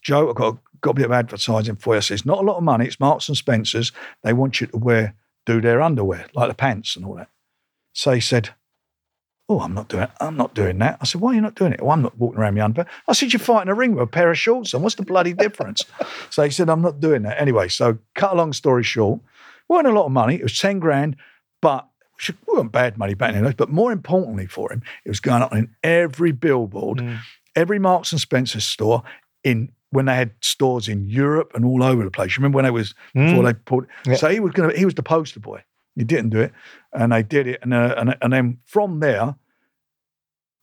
[0.03, 2.01] Joe, I've got, got a bit of advertising for you.
[2.01, 2.87] Said, it's not a lot of money.
[2.87, 3.92] It's Marks and Spencer's.
[4.23, 5.14] They want you to wear,
[5.45, 7.29] do their underwear, like the pants and all that.
[7.92, 8.51] So he said,
[9.49, 10.99] Oh, I'm not doing I'm not doing that.
[11.01, 11.81] I said, Why are you not doing it?
[11.81, 12.87] Well, I'm not walking around my underwear.
[13.07, 14.83] I said, You're fighting a ring with a pair of shorts on.
[14.83, 15.85] What's the bloody difference?
[16.31, 17.41] so he said, I'm not doing that.
[17.41, 19.21] Anyway, so cut a long story short,
[19.69, 20.35] weren't a lot of money.
[20.35, 21.17] It was 10 grand,
[21.63, 23.55] but which wasn't bad money back those.
[23.55, 27.19] But more importantly for him, it was going on in every billboard Mm.
[27.55, 29.03] every Marks and Spencer store
[29.45, 32.37] in when they had stores in Europe and all over the place.
[32.37, 33.45] You remember when they was before Mm.
[33.45, 34.15] they put Yeah.
[34.17, 35.63] so he was gonna he was the poster boy.
[35.95, 36.53] He didn't do it,
[36.97, 39.37] and they did it, and uh, and and then from there,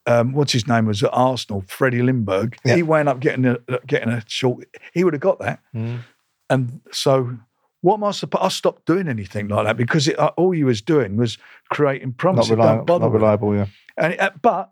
[0.06, 2.56] um, what's his name was at Arsenal, Freddie Ljungberg.
[2.66, 2.76] Yeah.
[2.76, 4.66] He wound up getting a getting a short.
[4.94, 6.00] He would have got that, Mm.
[6.50, 7.38] and so.
[7.82, 8.46] What am I supposed?
[8.46, 11.38] I stopped doing anything like that because it, uh, all he was doing was
[11.70, 13.66] creating Not, reliable, Don't bother not reliable, yeah.
[13.98, 14.72] And, uh, but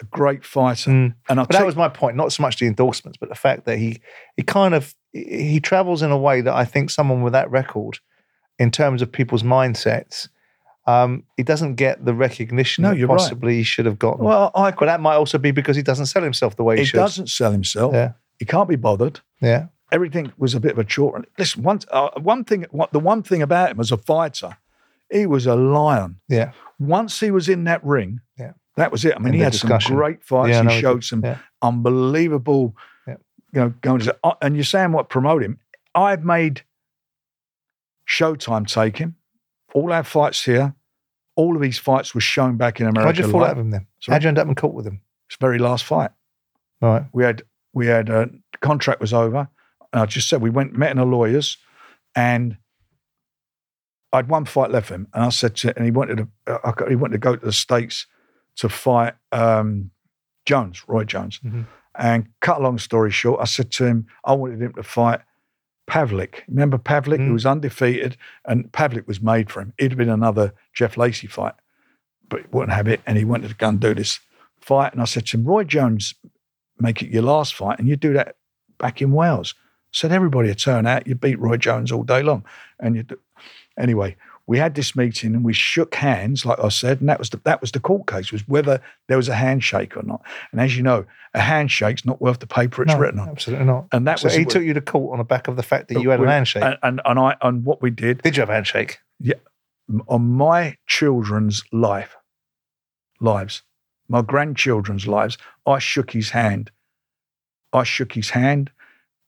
[0.00, 0.88] a great fighter.
[0.90, 1.14] Mm.
[1.28, 2.16] And I that was my point.
[2.16, 4.00] Not so much the endorsements, but the fact that he
[4.36, 7.98] he kind of he travels in a way that I think someone with that record,
[8.60, 10.28] in terms of people's mindsets,
[10.86, 13.18] um, he doesn't get the recognition No, that you're right.
[13.18, 14.24] possibly he should have gotten.
[14.24, 16.82] well, I but that might also be because he doesn't sell himself the way he,
[16.82, 16.98] he should.
[16.98, 17.94] He doesn't sell himself.
[17.94, 18.12] Yeah.
[18.38, 19.20] He can't be bothered.
[19.40, 19.66] Yeah.
[19.92, 21.16] Everything was a bit of a chore.
[21.16, 24.56] And Listen, one, uh, one thing, what, the one thing about him as a fighter,
[25.10, 26.20] he was a lion.
[26.28, 26.52] Yeah.
[26.80, 28.52] Once he was in that ring, Yeah.
[28.76, 29.14] that was it.
[29.14, 29.88] I mean, End he had discussion.
[29.88, 30.48] some great fights.
[30.50, 31.38] Yeah, he he showed some Yeah.
[31.62, 32.74] unbelievable,
[33.06, 33.16] Yeah.
[33.52, 34.16] you know, going to.
[34.24, 35.58] uh, And you're saying what promote him?
[35.94, 36.62] I've made
[38.08, 39.16] Showtime take him.
[39.74, 40.74] All our fights here,
[41.36, 43.06] all of these fights were shown back in America.
[43.06, 43.50] How'd you fall live.
[43.50, 43.86] out of him then?
[44.00, 44.14] Sorry?
[44.14, 45.00] How'd you end up in court with him?
[45.28, 46.10] His very last fight.
[46.80, 47.04] Right.
[47.12, 48.28] we had we had a
[48.60, 49.48] contract was over.
[49.92, 51.56] And I just said we went met in a lawyers,
[52.16, 52.56] and
[54.12, 56.16] I had one fight left for him, and I said to him, and he wanted
[56.18, 56.28] to
[56.64, 58.06] uh, he wanted to go to the states
[58.56, 59.90] to fight um,
[60.46, 61.66] Jones, Roy Jones, Mhm.
[61.96, 65.20] and cut a long story short, I said to him I wanted him to fight.
[65.86, 67.26] Pavlik, remember Pavlik, Mm.
[67.28, 68.16] who was undefeated,
[68.46, 69.72] and Pavlik was made for him.
[69.78, 71.54] It'd have been another Jeff Lacy fight,
[72.28, 74.20] but he wouldn't have it, and he wanted to go and do this
[74.60, 74.92] fight.
[74.92, 76.14] And I said to him, Roy Jones,
[76.78, 78.36] make it your last fight, and you do that
[78.78, 79.54] back in Wales.
[79.92, 82.44] Said everybody would turn out, you beat Roy Jones all day long.
[82.80, 83.18] And you do.
[83.78, 87.30] anyway, we had this meeting and we shook hands, like I said, and that was
[87.30, 90.22] the that was the court case, was whether there was a handshake or not.
[90.52, 93.28] And as you know, a handshake's not worth the paper it's No, written on.
[93.30, 93.86] absolutely not.
[93.92, 95.88] And that So was he took you to court on the back of the fact
[95.88, 96.62] that you had a we- handshake.
[96.62, 98.98] And, and and I and what we did Did you have a handshake?
[99.18, 99.34] Yeah,
[100.08, 102.14] on my children's life,
[103.20, 103.62] lives,
[104.08, 106.70] my grandchildren's lives, I shook his hand.
[107.72, 108.70] I shook his hand,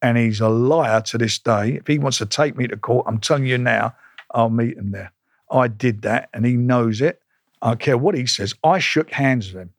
[0.02, 1.74] and he's a liar to this day.
[1.76, 3.94] If he wants to take me to court, I'm telling you now,
[4.36, 5.12] I'll meet him there.
[5.50, 7.20] I did that, and he knows it.
[7.62, 8.54] I don't care what he says.
[8.62, 9.70] I shook hands with him.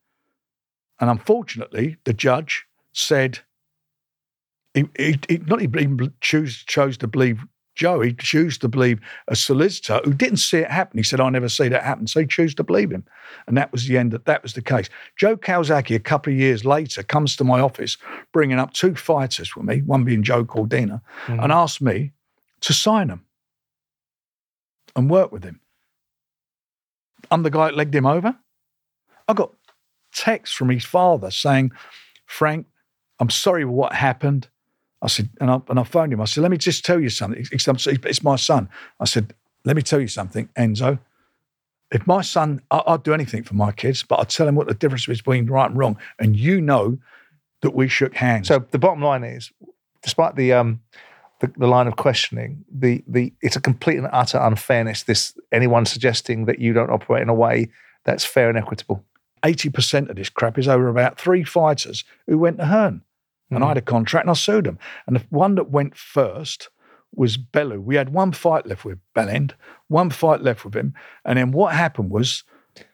[1.00, 3.40] And unfortunately, the judge said,
[4.74, 9.36] he, he, he not even choose, chose to believe Joe, he chose to believe a
[9.36, 10.98] solicitor who didn't see it happen.
[10.98, 12.08] He said, I never see that happen.
[12.08, 13.04] So he chose to believe him.
[13.46, 14.90] And that was the end, that, that was the case.
[15.16, 17.96] Joe Calzaghe, a couple of years later, comes to my office
[18.34, 21.44] bringing up two fighters with me, one being Joe Cordina, Mhm.
[21.44, 22.14] and asked me
[22.62, 23.24] to sign them
[24.98, 25.62] and work with him.
[27.32, 28.36] I'm the guy that legged him over.
[29.28, 29.54] I got
[30.14, 31.72] texts from his father saying,
[32.26, 32.68] Frank,
[33.20, 34.50] I'm sorry for what happened.
[35.02, 36.22] I said, and I, and I phoned him.
[36.22, 37.46] I said, let me just tell you something.
[37.52, 38.70] It's, my son.
[39.00, 39.34] I said,
[39.64, 41.00] let me tell you something, Enzo.
[41.92, 44.68] If my son, I, I'd do anything for my kids, but I'd tell him what
[44.68, 45.98] the difference is between right and wrong.
[46.20, 46.98] And you know
[47.62, 48.48] that we shook hands.
[48.48, 49.52] So the bottom line is,
[50.02, 50.82] despite the um,
[51.40, 55.04] the, the line of questioning, the the it's a complete and utter unfairness.
[55.04, 57.70] This anyone suggesting that you don't operate in a way
[58.04, 59.04] that's fair and equitable.
[59.44, 63.04] 80% of this crap is over about three fighters who went to Hearn.
[63.52, 63.86] And I had a hmm.
[63.86, 64.80] contract and I sued them.
[65.06, 66.70] And the one that went first,
[67.16, 67.80] was Bellew.
[67.80, 69.54] We had one fight left with Bellend,
[69.88, 70.94] one fight left with him,
[71.26, 72.44] and then what happened was,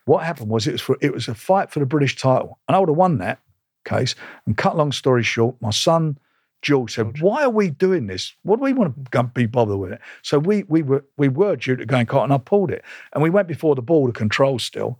[0.05, 2.75] what happened was it was for it was a fight for the British title, and
[2.75, 3.39] I would have won that
[3.85, 4.15] case.
[4.45, 6.17] And cut long story short, my son
[6.63, 8.33] George said, "Why are we doing this?
[8.41, 9.33] What do we want to mm.
[9.33, 12.23] be bothered with it?" So we we were we were due to go and cut,
[12.23, 14.97] and I pulled it, and we went before the board of control still,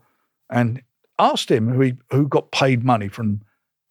[0.50, 0.84] and
[1.18, 3.42] asked him who he, who got paid money from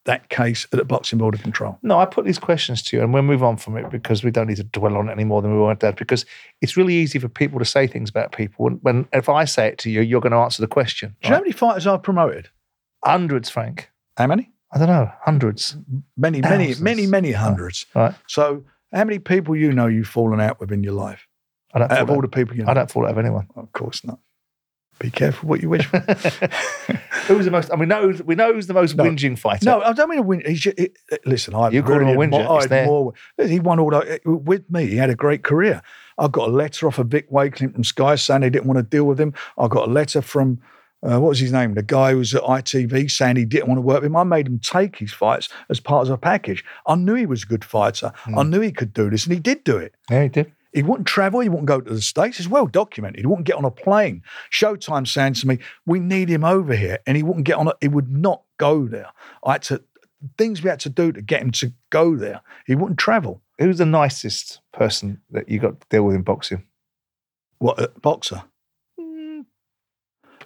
[0.04, 1.78] that case at the boxing board of control.
[1.82, 4.30] No, I put these questions to you, and we'll move on from it because we
[4.30, 5.92] don't need to dwell on it any more than we want to.
[5.92, 6.26] Because
[6.60, 8.64] it's really easy for people to say things about people.
[8.64, 11.16] When, when if I say it to you, you're going to answer the question.
[11.22, 12.50] Do you know how many fighters I've promoted?
[13.04, 13.90] Hundreds, Frank.
[14.16, 14.51] How many?
[14.72, 15.10] I don't know.
[15.22, 15.76] Hundreds.
[16.16, 16.80] Many, many, Thousands.
[16.80, 17.86] many, many oh, hundreds.
[17.94, 18.14] Right.
[18.26, 21.26] So, how many people you know you've fallen out with in your life?
[21.74, 21.90] I don't.
[21.92, 23.48] Out Fall of all out, the people you know, I don't fall out of anyone.
[23.56, 24.18] Of course not.
[24.98, 25.98] Be careful what you wish for.
[27.26, 27.70] Who's the most?
[27.72, 29.04] I mean, we know we know who's the most No.
[29.04, 29.64] whinging fighter.
[29.64, 30.42] no, I don't mean to win.
[30.44, 32.84] He's just, it, listen, I You call him a whinger, admire- it's I there.
[32.84, 34.86] admire- He won all that with me.
[34.86, 35.82] He had a great career.
[36.18, 38.82] I got a letter off of Vic Wakeling from Sky saying they didn't want to
[38.82, 39.32] deal with him.
[39.58, 40.60] I got a letter from
[41.02, 41.74] uh, what was his name?
[41.74, 44.16] The guy who was at ITV saying he didn't want to work with him.
[44.16, 46.64] I made him take his fights as part of a package.
[46.86, 48.12] I knew he was a good fighter.
[48.16, 48.38] Hmm.
[48.38, 49.94] I knew he could do this, and he did do it.
[50.10, 50.52] Yeah, he did.
[50.72, 51.40] He wouldn't travel.
[51.40, 52.38] He wouldn't go to the States.
[52.38, 53.20] It's well documented.
[53.20, 54.22] He wouldn't get on a plane.
[54.50, 56.98] Showtime saying to me, we need him over here.
[57.06, 59.10] And he wouldn't get on a, he would not go there.
[59.44, 59.82] I had to,
[60.38, 62.40] things we had to do to get him to go there.
[62.66, 63.42] He wouldn't travel.
[63.58, 66.64] Who's the nicest person that you got to deal with in boxing?
[67.58, 68.42] What, a boxer?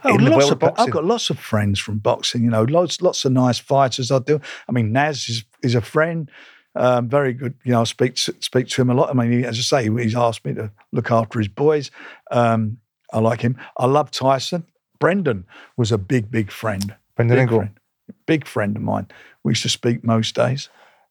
[0.05, 0.87] Oh, In the world of, boxing.
[0.87, 4.19] I've got lots of friends from boxing, you know, lots, lots of nice fighters I
[4.19, 4.41] do.
[4.69, 6.31] I mean, Naz is, is a friend,
[6.75, 7.55] um, very good.
[7.65, 9.11] You know, I speak to, speak to him a lot.
[9.11, 11.91] I mean, he, as I say, he's asked me to look after his boys.
[12.31, 12.79] Um,
[13.13, 13.57] I like him.
[13.79, 14.67] I love Tyson.
[14.99, 16.95] Brendan was a big, big friend.
[17.15, 17.81] Brendan Big friend.
[18.27, 19.09] Big friend of mine.
[19.43, 20.69] We used to speak most days.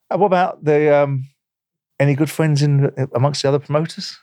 [0.09, 1.27] What about the um,
[1.99, 4.17] any good friends in amongst the other promoters?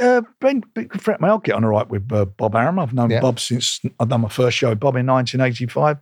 [0.00, 1.18] Uh, Brent, big good friend.
[1.20, 2.78] I mean, I'll get on all right with uh, Bob Arum.
[2.78, 3.20] I've known Yeah.
[3.20, 5.98] Bob since I've done my first show with Bob in 1985.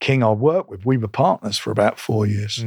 [0.00, 0.86] King, I worked with.
[0.86, 2.64] We were partners for about four years.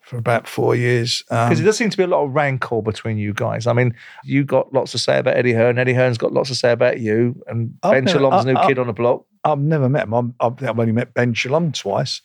[0.00, 1.22] For about four years.
[1.30, 3.66] Um, Because there does seem to be a lot of rancor between you guys.
[3.66, 5.78] I mean, you got lots to say about Eddie Hearn.
[5.78, 7.40] Eddie Hearn's got lots to say about you.
[7.46, 9.24] And I've Ben never- Shalom's I- new I- kid on the block.
[9.44, 10.14] I've never met him.
[10.14, 12.22] I'm, I've, I've only met Ben Shalom twice,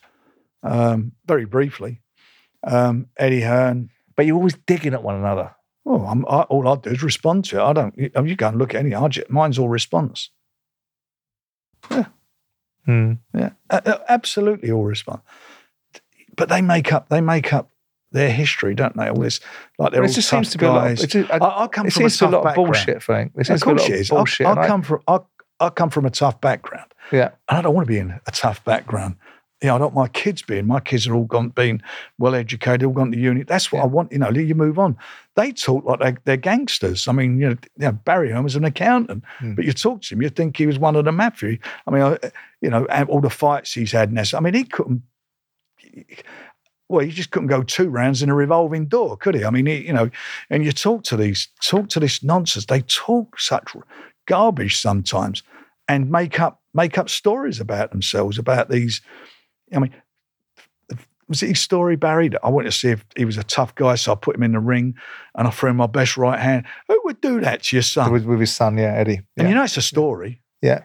[0.63, 2.01] um, very briefly.
[2.63, 3.89] Um, Eddie Hearn.
[4.15, 5.51] But you're always digging at one another.
[5.89, 7.63] Oh, I'm, I, all I do is respond to it.
[7.63, 7.97] I don't.
[7.97, 8.93] You, you go and look at any.
[8.93, 10.29] I mine's all response.
[12.85, 13.13] Hmm.
[13.33, 15.21] Yeah, a- absolutely all response.
[16.35, 17.09] But they make up.
[17.09, 17.69] They make up
[18.11, 19.07] their history, don't they?
[19.09, 19.39] All this,
[19.77, 20.83] like they're Well, all it just tough seems to be a lot.
[20.87, 21.03] guys.
[21.15, 22.67] Of, I, come it from a seems to be tough a lot of background.
[22.67, 23.31] bullshit, Frank.
[23.35, 24.11] Of to be a lot of is.
[24.11, 24.45] I, bullshit.
[24.47, 25.01] I I- come from.
[25.07, 25.19] I,
[25.59, 26.93] I come from a tough background.
[27.11, 27.29] yeah.
[27.49, 29.15] And I don't want to be in a tough background.
[29.63, 30.67] Know, I don't want my kids being.
[30.67, 31.81] My kids are all gone, been
[32.19, 33.41] well educated, all gone to uni.
[33.43, 33.83] That's what Yeah.
[33.85, 34.11] I want.
[34.11, 34.95] You know, you move on.
[35.35, 37.07] They talk like they, they're gangsters.
[37.07, 39.55] I mean, you know, you know Barry Hearn's an accountant, Hmm.
[39.55, 41.57] but you talk to him, you think he was one of the mafia.
[41.87, 42.17] I mean, I,
[42.61, 44.09] you know, all the fights he's had.
[44.09, 45.01] And this, I mean, he couldn't.
[46.89, 49.43] Well, he just couldn't go two rounds in a revolving door, could he?
[49.43, 50.09] I mean, he, you know,
[50.49, 52.65] and you talk to these, talk to this nonsense.
[52.65, 53.75] They talk such
[54.25, 55.43] garbage sometimes,
[55.89, 59.01] and make up make up stories about themselves about these.
[59.73, 59.93] I mean,
[61.27, 62.29] was it his story, Barry?
[62.29, 64.43] that I wanted to see if he was a tough guy, so I put him
[64.43, 64.95] in the ring
[65.35, 66.65] and I threw him my best right hand.
[66.87, 68.11] Who would do that to your son?
[68.13, 69.21] With, with his son, yeah, Eddie.
[69.35, 70.41] And you know, it's a story.
[70.61, 70.83] Yeah.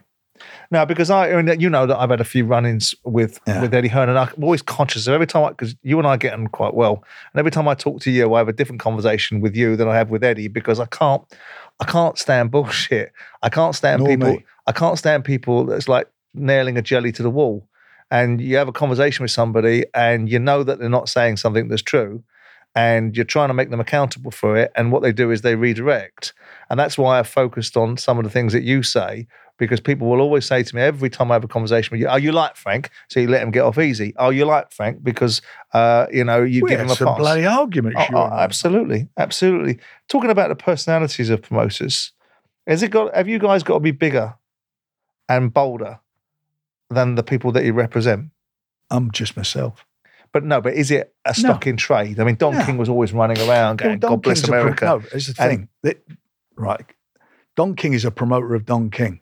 [0.73, 3.61] No, because I, I mean, you know that I've had a few run-ins with Yeah.
[3.63, 6.33] with Eddie Hearn, and I'm always conscious of every time because you and I get
[6.33, 9.41] on quite well, and every time I talk to you, I have a different conversation
[9.41, 11.23] with you than I have with Eddie because I can't,
[11.79, 13.13] I can't stand bullshit.
[13.43, 14.33] I can't stand Nor people.
[14.33, 14.45] me.
[14.67, 17.69] I can't stand people that's like nailing a jelly to the wall.
[18.13, 21.69] And you have a conversation with somebody, and you know that they're not saying something
[21.69, 22.23] that's true,
[22.75, 24.71] and you're trying to make them accountable for it.
[24.77, 26.35] And what they do is they redirect.
[26.69, 30.09] And that's why I focused on some of the things that you say, because people
[30.09, 32.33] will always say to me every time I have a conversation with you, "Are you
[32.33, 34.15] like Frank?" So you let him get off easy.
[34.17, 35.03] Are you like Frank?
[35.03, 35.41] Because
[35.73, 37.17] uh, you know you We give him a pass.
[37.17, 37.97] bloody argument.
[37.99, 39.79] Oh, oh, absolutely, absolutely.
[40.09, 42.13] Talking about the personalities of promoters,
[42.67, 43.15] has it got?
[43.15, 44.35] Have you guys got to be bigger
[45.31, 46.01] and bolder
[46.93, 48.27] than the people that you represent?
[48.91, 49.85] I'm just myself.
[50.33, 52.19] But no, but is it a stock in trade?
[52.19, 52.65] I mean, Don No.
[52.65, 55.43] King was always running around going, Well, "God bless King's pro- America." no, it's the
[55.43, 55.95] And- thing.
[56.57, 56.85] Right.
[57.57, 59.21] Don King is a promoter of Don King.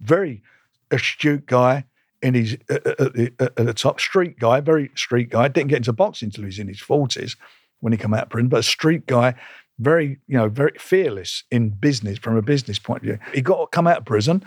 [0.00, 0.42] Very
[0.90, 1.84] astute guy
[2.22, 5.48] in his at, at, the- uh, at the top street guy, very street guy.
[5.48, 7.36] Didn't get into boxing until he was in his forties
[7.80, 9.34] when he came out of prison, but a street guy,
[9.78, 13.18] very you know very fearless in business from a business point of view.
[13.32, 14.42] He got come out of prison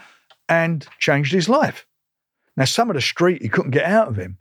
[0.48, 1.88] and changed his life.
[2.58, 4.38] Now some of the street he couldn't get out of him,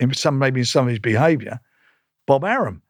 [0.00, 1.60] in some maybe in some of his behaviour.
[2.26, 2.82] Bob Arum,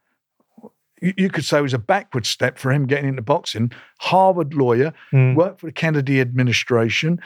[1.01, 3.71] you, could say it was a backward step for him getting into boxing.
[3.99, 5.35] Harvard lawyer, Mm.
[5.35, 7.19] worked for the Kennedy administration,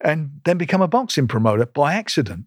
[0.00, 2.44] and then become a boxing promoter by accident.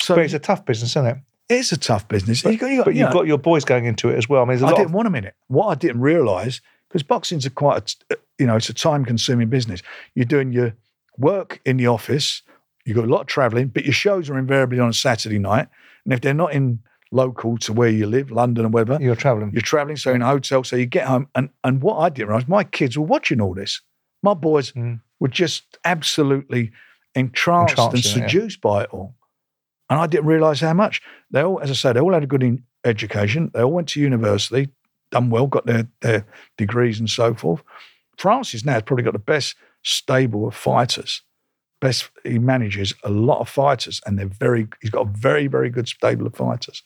[0.00, 1.16] So But it's a tough business, isn't it?
[1.48, 2.44] it's a tough business.
[2.44, 4.28] you got, you got, But you you've know, got your boys going into it as
[4.28, 4.42] well.
[4.42, 4.76] I mean, there's a I lot.
[4.76, 5.34] didn't Of, want them in it.
[5.48, 9.82] What I didn't realise, because boxing's a quite, a, you know, it's a time-consuming business.
[10.14, 10.74] You're doing your
[11.18, 12.42] work in the office.
[12.84, 15.68] You've got a lot of travelling, but your shows are invariably on a Saturday night.
[16.04, 16.80] And if they're not in
[17.12, 19.50] local to where you live, London or whatever, you're traveling.
[19.52, 20.64] you're travelling, so in a hotel.
[20.64, 23.54] So you get home, and and what I didn't realise, my kids were watching all
[23.54, 23.80] this.
[24.22, 25.00] My boys Mm.
[25.18, 26.72] were just absolutely
[27.14, 28.28] entranced, and Entranced in it, yeah.
[28.28, 29.14] seduced by it all.
[29.88, 31.02] And I didn't realise how much.
[31.30, 33.50] They all, as I said, they all had a good in- education.
[33.52, 34.68] They all went to university,
[35.10, 36.24] done well, got their, their
[36.56, 37.62] degrees and so forth.
[38.16, 41.22] France is now has probably got the best stable of fighters.
[41.80, 44.68] Best he manages a lot of fighters, and they're very.
[44.80, 46.82] He's got a very, very good stable of fighters.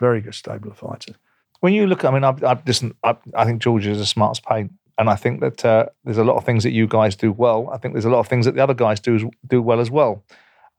[0.00, 1.16] Very good stable of fighters.
[1.60, 2.94] when you look, I mean, I, I listen.
[3.04, 6.18] I, I think Georgia is a smart as paint, and I think that uh, there's
[6.18, 7.70] a lot of things that you guys do well.
[7.72, 9.90] I think there's a lot of things that the other guys do do well as
[9.90, 10.24] well.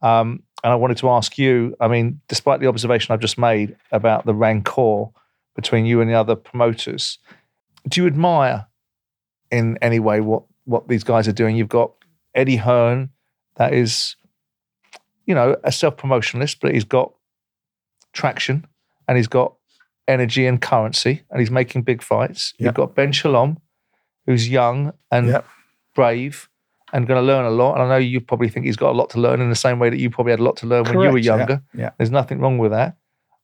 [0.02, 1.74] Um, and I wanted to ask you.
[1.80, 5.06] I mean, despite the observation I've just made about the rancor
[5.56, 7.18] between you and the other promoters,
[7.88, 8.66] do you admire
[9.50, 11.56] in any way what what these guys are doing?
[11.56, 11.92] You've got
[12.34, 13.10] Eddie Hearn,
[13.56, 14.16] that is,
[15.26, 17.12] you know, a self promotionalist, but he's got
[18.12, 18.66] traction
[19.08, 19.54] and he's got
[20.06, 22.52] energy and currency, and he's making big fights.
[22.58, 22.64] Yep.
[22.66, 23.58] You've got Ben Shalom,
[24.26, 25.46] who's young and Yep.
[25.94, 26.48] brave
[26.92, 27.74] and going to learn a lot.
[27.74, 29.78] And I know you probably think he's got a lot to learn in the same
[29.78, 31.62] way that you probably had a lot to learn when you were Correct, yeah, younger.
[31.74, 31.90] yeah.
[31.96, 32.96] There's nothing wrong with that.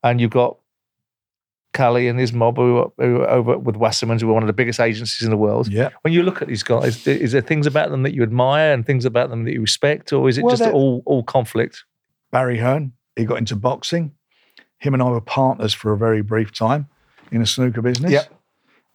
[0.03, 0.57] And you've got
[1.73, 4.47] Kalle and his mob who are, who are over with Wasserman's, who are one of
[4.47, 5.67] the biggest agencies in the world.
[5.67, 5.89] Yeah.
[6.01, 8.85] When you look at these guys, is there things about them that you admire and
[8.85, 11.83] things about them that you respect, or is it Well, just all all conflict?
[12.31, 14.13] Barry Hearn, he got into boxing.
[14.79, 16.87] Him and I were partners for a very brief time
[17.31, 18.11] in a snooker business.
[18.11, 18.33] Yep.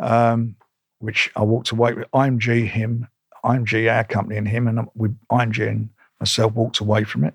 [0.01, 0.57] Um,
[0.99, 2.11] which I walked away with.
[2.13, 3.09] IMG, him,
[3.45, 7.35] IMG, our company, and him, and we, IMG and myself walked away from it.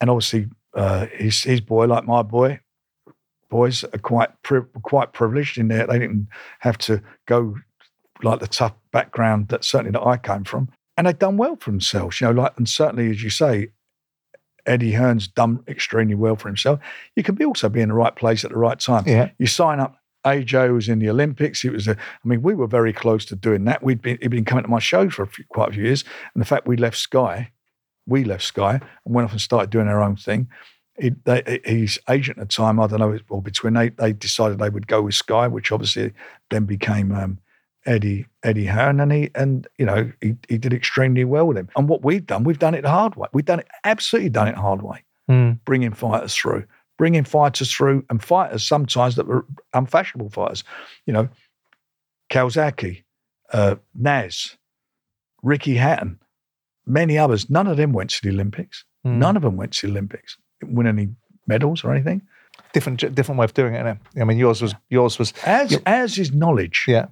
[0.00, 2.60] And obviously, uh, his, his boy, like my boy,
[3.54, 5.86] boys are quite pri- quite privileged in there.
[5.86, 6.26] They didn't
[6.58, 7.54] have to go
[8.24, 11.70] like the tough background that certainly that I came from, and they've done well for
[11.70, 12.20] themselves.
[12.20, 13.68] You know, like and certainly as you say,
[14.66, 16.80] Eddie Hearn's done extremely well for himself.
[17.14, 19.04] You can be also be in the right place at the right time.
[19.06, 19.30] Yeah.
[19.38, 20.00] You sign up.
[20.26, 21.64] AJ was in the Olympics.
[21.64, 23.82] It was a, I mean, we were very close to doing that.
[23.82, 26.02] We'd been, he'd been coming to my show for a few, quite a few years.
[26.34, 27.52] And the fact we left Sky,
[28.06, 30.48] we left Sky and went off and started doing our own thing.
[30.98, 34.58] He, they, his agent at the time, I don't know, or between they, they decided
[34.58, 36.12] they would go with Sky, which obviously
[36.50, 37.38] then became um,
[37.84, 41.68] Eddie Eddie Hearn, and he and you know he, he did extremely well with him.
[41.76, 43.28] And what we've done, we've done it the hard way.
[43.32, 45.58] We've done it absolutely done it hard way Mm.
[45.64, 46.64] bringing fighters through,
[46.98, 50.62] bringing fighters through, and fighters sometimes that were unfashionable fighters.
[51.06, 51.28] You know,
[52.30, 53.02] Calzaghe,
[53.52, 54.56] uh, Naz,
[55.42, 56.18] Ricky Hatton,
[56.86, 57.48] many others.
[57.50, 58.84] None of them went to the Olympics.
[59.06, 59.16] Mm.
[59.16, 60.36] None of them went to the Olympics.
[60.68, 61.08] Win any
[61.46, 62.22] medals or anything.
[62.72, 63.84] different different way of doing it.
[63.84, 63.98] Innit?
[64.20, 65.82] I mean, yours was yours was As Yep.
[65.86, 66.84] as is knowledge.
[66.88, 67.06] yeah.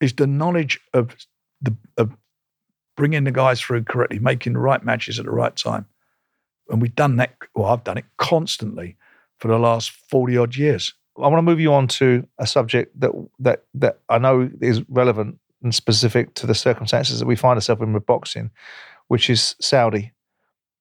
[0.00, 1.14] is the knowledge of
[1.60, 2.16] the of
[2.96, 5.86] bringing the guys through correctly, making the right matches at the right time.
[6.68, 7.34] And we've done that.
[7.54, 8.96] Well, I've done it constantly
[9.38, 10.94] for the last forty odd years.
[11.18, 14.82] I want to move you on to a subject that that that I know is
[14.88, 18.50] relevant and specific to the circumstances that we find ourselves in with boxing,
[19.08, 20.12] which is Saudi.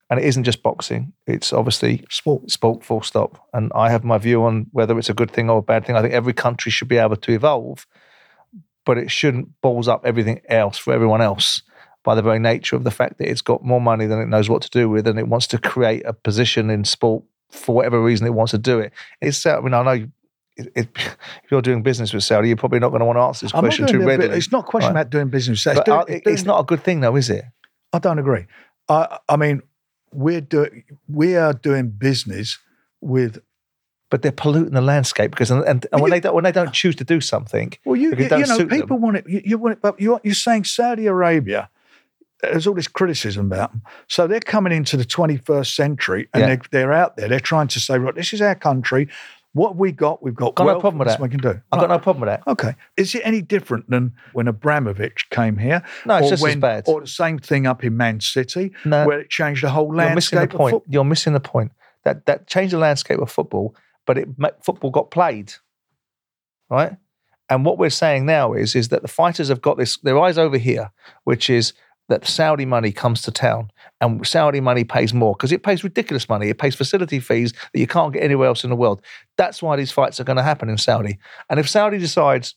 [0.09, 2.51] And it isn't just boxing; it's obviously Sport.
[2.51, 3.47] sport, full stop.
[3.53, 5.95] And I have my view on whether it's a good thing or a bad thing.
[5.95, 7.87] I think every country should be able to evolve,
[8.85, 11.63] but it shouldn't balls up everything else for everyone else
[12.03, 14.47] by the very nature of the fact that it's got more money than it knows
[14.47, 17.99] what to do with, and it wants to create a position in sport for whatever
[17.99, 18.93] reason it wants to do it.
[19.21, 20.07] It's I mean I know.
[20.57, 23.21] It, it, if you're doing business with Saudi, you're probably not going to want to
[23.21, 24.37] answer this I'm question too bit- readily.
[24.37, 25.01] It's not a question Right.
[25.01, 25.65] about doing business.
[25.65, 27.43] It's, doing- uh, it's it's not a good thing, though, is it?
[27.91, 28.45] I don't agree.
[28.87, 29.63] I, I mean,
[30.15, 32.57] we're doing we are doing business
[33.01, 33.39] with.
[34.11, 36.71] But they're polluting the landscape because, and, and, when you- they don't, when they don't
[36.71, 38.79] choose to do something, Well, you you, you know suit them.
[38.79, 39.27] people want it.
[39.27, 41.69] You, you want it, but you're you're saying Saudi Arabia.
[42.41, 43.81] There's all this criticism about them.
[44.07, 46.47] So they're coming into the 21st century and Yeah.
[46.47, 47.27] they're, they're out there.
[47.27, 49.09] They're trying to say, right, this is our country.
[49.55, 50.21] What have we got?
[50.21, 51.21] We've got, Got no problem with that.
[51.21, 51.61] We can do.
[51.71, 52.45] I've got no problem with that.
[52.45, 52.75] Okay.
[52.97, 55.81] Is it any different than when Abramovich came here?
[56.05, 56.83] No, it's just as bad.
[56.87, 59.07] Or the same thing up in Man City, No.
[59.07, 60.33] where it changed the whole landscape.
[60.33, 60.83] You're missing the point.
[60.89, 61.71] You're missing the point.
[62.03, 64.27] That that changed the landscape of football, but it
[64.61, 65.53] football got played,
[66.69, 66.97] right?
[67.49, 70.37] And what we're saying now is is that the fighters have got this their eyes
[70.37, 70.91] over here,
[71.23, 71.71] which is
[72.09, 76.27] that Saudi money comes to town and Saudi money pays more because it pays ridiculous
[76.27, 76.49] money.
[76.49, 79.01] It pays facility fees that you can't get anywhere else in the world.
[79.37, 81.17] That's why these fights are going to happen in Saudi.
[81.49, 82.55] And if Saudi decides,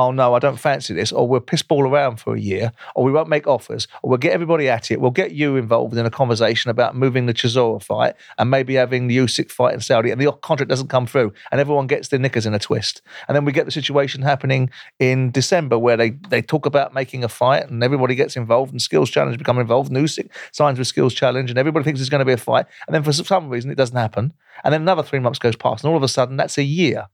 [0.00, 3.04] oh no, I don't fancy this, or we'll piss ball around for a year, or
[3.04, 5.00] we won't make offers, or we'll get everybody at it.
[5.00, 9.06] We'll get you involved in a conversation about moving the Chisora fight and maybe having
[9.06, 12.18] the Usyk fight in Saudi, and the contract doesn't come through, and everyone gets their
[12.18, 13.02] knickers in a twist.
[13.28, 17.24] And then we get the situation happening in December where they, they talk about making
[17.24, 20.88] a fight and everybody gets involved and Skills Challenge become involved, and Usyk signs with
[20.88, 22.66] Skills Challenge, and everybody thinks there's going to be a fight.
[22.86, 24.32] And then for some reason, it doesn't happen.
[24.64, 27.08] And then another three months goes past, and all of a sudden, that's a year.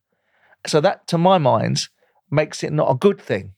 [0.66, 1.88] So that, to my mind,
[2.30, 3.52] makes it not a good thing.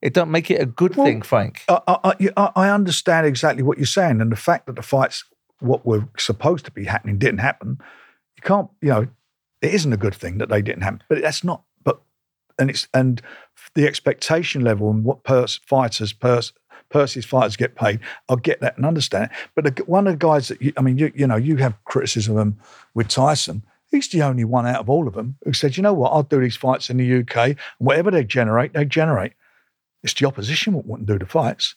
[0.00, 1.62] It don't make it a good Well, thing, Frank.
[1.68, 5.24] I, I, I- I understand exactly what you're saying, and the fact that the fights,
[5.60, 7.78] what were supposed to be happening, didn't happen.
[8.36, 9.06] You can't, you know,
[9.60, 11.62] it isn't a good thing that they didn't happen, but that's not.
[11.82, 12.00] But
[12.60, 13.20] and it's and
[13.74, 16.52] the expectation level and what pers- fighters, pers-
[16.90, 17.98] Percy's fighters get paid.
[18.28, 19.30] I get that and understand it.
[19.56, 21.74] But the, one of the guys that you, I mean, you, you know, you have
[21.84, 22.58] criticism
[22.94, 23.62] with Tyson.
[23.90, 26.22] He's the only one out of all of them who said, you know what, I'll
[26.22, 29.32] do these fights in the UK, and whatever they generate, they generate.
[30.02, 31.74] It's the opposition that wouldn't do the fights.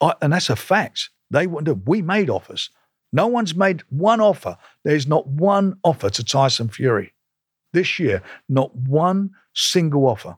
[0.00, 1.08] I, and that's a fact.
[1.30, 1.82] They wouldn't do.
[1.90, 2.70] We made offers.
[3.12, 4.58] No one's made one offer.
[4.84, 7.14] There's not one offer to Tyson Fury
[7.72, 8.22] this year.
[8.48, 10.36] Not one single offer.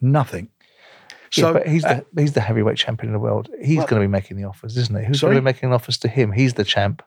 [0.00, 0.50] Nothing.
[1.36, 3.48] yeah, but he's uh, the he's the heavyweight champion of the world.
[3.62, 5.04] He's Well- going to be making the offers, isn't he?
[5.06, 5.30] Who's Sorry?
[5.34, 6.30] going to be making offers to him?
[6.32, 7.02] He's the champ.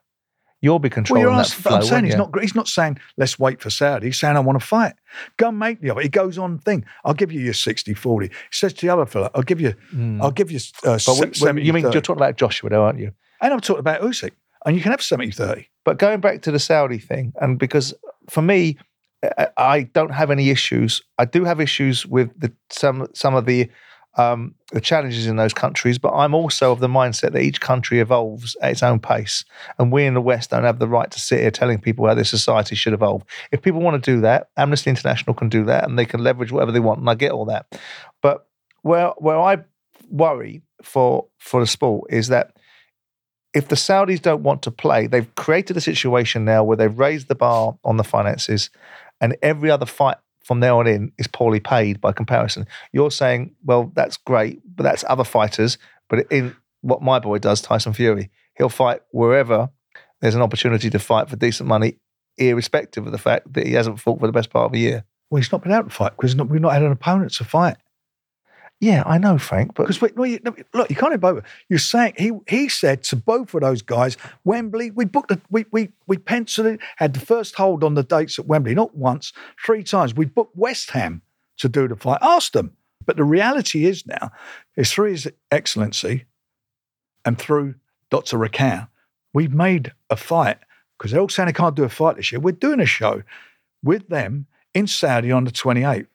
[0.61, 1.75] You'll be well, controlling you're that asking, flow.
[1.77, 2.17] I'm saying he's you?
[2.17, 2.39] not.
[2.41, 4.07] He's not saying let's wait for Saudi.
[4.07, 4.93] He's saying I want to fight.
[5.37, 6.01] Go and make the offer.
[6.01, 6.83] He goes on thing.
[7.05, 8.23] I'll give you your 60-40.
[8.23, 9.75] He says to the other fella, I'll give you.
[9.93, 10.19] Mm.
[10.21, 10.59] I'll give you.
[10.83, 11.93] Uh, But we- we- 70, you mean 30.
[11.95, 13.11] you're talking about Joshua, though, aren't you?
[13.41, 14.31] And I'm talking about Usyk.
[14.65, 15.67] And you can have 70-30.
[15.85, 17.93] But going back to the Saudi thing, and because
[18.29, 18.77] for me,
[19.37, 21.01] I- I don't have any issues.
[21.19, 23.69] I do have issues with the, some some of the
[24.17, 27.99] um, the challenges in those countries, but I'm also of the mindset that each country
[27.99, 29.45] evolves at its own pace,
[29.77, 32.15] and we in the West don't have the right to sit here telling people how
[32.15, 33.23] their society should evolve.
[33.51, 36.51] If people want to do that, Amnesty International can do that, and they can leverage
[36.51, 37.79] whatever they want, and I get all that.
[38.21, 38.47] But
[38.81, 39.57] where where I
[40.09, 42.57] worry for for the sport is that
[43.53, 47.27] if the Saudis don't want to play, they've created a situation now where they've raised
[47.27, 48.69] the bar on the finances,
[49.21, 52.65] and every other fight from there on in is poorly paid by comparison.
[52.93, 55.77] You're saying, well, that's great, but that's other fighters.
[56.07, 59.69] But in what my boy does, Tyson Fury, he'll fight wherever
[60.21, 61.97] there's an opportunity to fight for decent money,
[62.37, 65.03] irrespective of the fact that he hasn't fought for the best part of a year.
[65.29, 67.75] Well, he's not been able to fight because we've not had an opponent to fight.
[68.79, 70.39] Yeah, I know, Frank, but Because you,
[70.73, 71.43] look, you can't have both.
[71.67, 74.91] You're saying he he said to both of those guys, Wembley.
[74.91, 76.79] We booked the we we we penciled it.
[76.97, 79.33] Had the first hold on the dates at Wembley, not once,
[79.65, 80.13] three times.
[80.13, 81.23] We booked West Ham
[81.57, 82.19] to do the fight.
[82.21, 82.71] Asked them,
[83.07, 84.31] but the reality is now
[84.75, 86.25] is through His Excellency
[87.25, 87.75] and through
[88.11, 88.37] Dr.
[88.37, 88.87] Rakan,
[89.33, 90.59] we've made a fight
[90.97, 92.39] because they're all saying they can't do a fight this year.
[92.39, 93.23] We're doing a show
[93.83, 96.07] with them in Saudi on the 28th.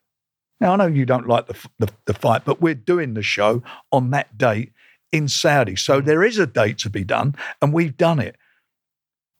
[0.63, 3.65] Now, I know you don't like the, the, the fight, but we're doing the show
[3.91, 4.73] on that date
[5.11, 5.75] in Saudi.
[5.75, 8.37] So there is a date to be done, and we've done it.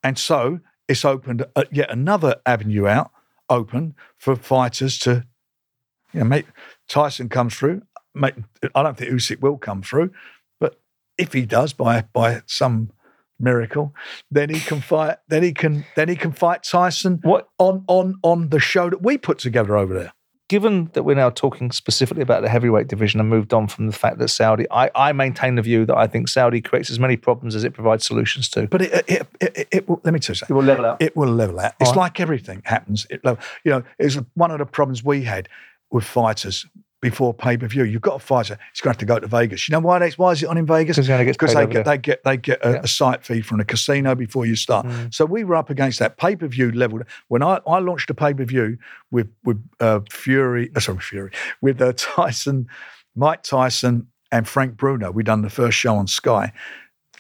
[0.03, 0.59] And so
[0.89, 3.13] it's opened uh, yet another avenue out,
[3.49, 5.25] open for fighters to,
[6.13, 6.47] you know, make
[6.89, 7.83] Tyson comes through.
[8.17, 8.35] Make,
[8.75, 10.11] I don't think Usyk will come through,
[10.59, 10.81] but
[11.19, 12.91] if he does by by some
[13.39, 13.95] miracle,
[14.29, 15.19] then he can fight.
[15.29, 19.03] Then he can then he can fight Tyson what on on on the show that
[19.03, 20.13] we put together over there.
[20.53, 23.93] Given that we're now talking specifically about the heavyweight division and moved on from the
[23.95, 27.17] fact that Saudi, I, I maintain the view that I think Saudi creates as many
[27.17, 28.67] problems as it provides solutions to.
[28.67, 30.55] But it, it, it, it, it will, let me tell you something.
[30.55, 31.01] It will level out.
[31.01, 31.73] It will level out.
[31.81, 32.03] It's All right.
[32.03, 33.07] like everything happens.
[33.09, 35.49] It, level- you know, it's one of the problems we had
[35.91, 36.67] with fighters
[37.03, 37.85] before pay per view.
[37.85, 39.69] You've got a fighter; he's going to have to go to Vegas.
[39.69, 39.99] You know why?
[39.99, 40.97] That's why is it on in Vegas?
[40.97, 42.81] Because he only gets Because paid they get they get they get a, Yeah.
[42.83, 44.87] a site fee from the casino before you start.
[44.87, 45.13] Mm.
[45.13, 47.01] So we were up against that pay per view level.
[47.29, 48.79] When I, I launched a pay per view
[49.11, 51.31] with with uh, Fury, uh, sorry Fury,
[51.61, 52.69] with uh, Tyson,
[53.15, 55.11] Mike Tyson, and Frank Bruno.
[55.11, 56.53] We done the first show on Sky.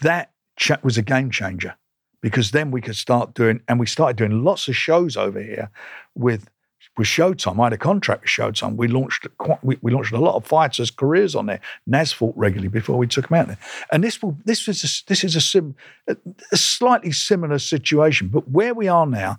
[0.00, 1.76] That cha- was a game changer
[2.22, 5.70] because then we could start doing, and we started doing lots of shows over here
[6.14, 6.48] with
[6.96, 7.58] with Showtime.
[7.60, 8.76] I had a contract with Showtime.
[8.76, 11.60] We launched quite, we, we launched a lot of fighters' careers on there.
[11.86, 13.58] Nas fought regularly before we took him out there.
[13.90, 15.74] And this will this is a, this is a, sim,
[16.08, 16.16] a,
[16.52, 19.38] a slightly similar situation, but where we are now,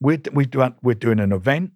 [0.00, 1.72] we're we do, we're doing an event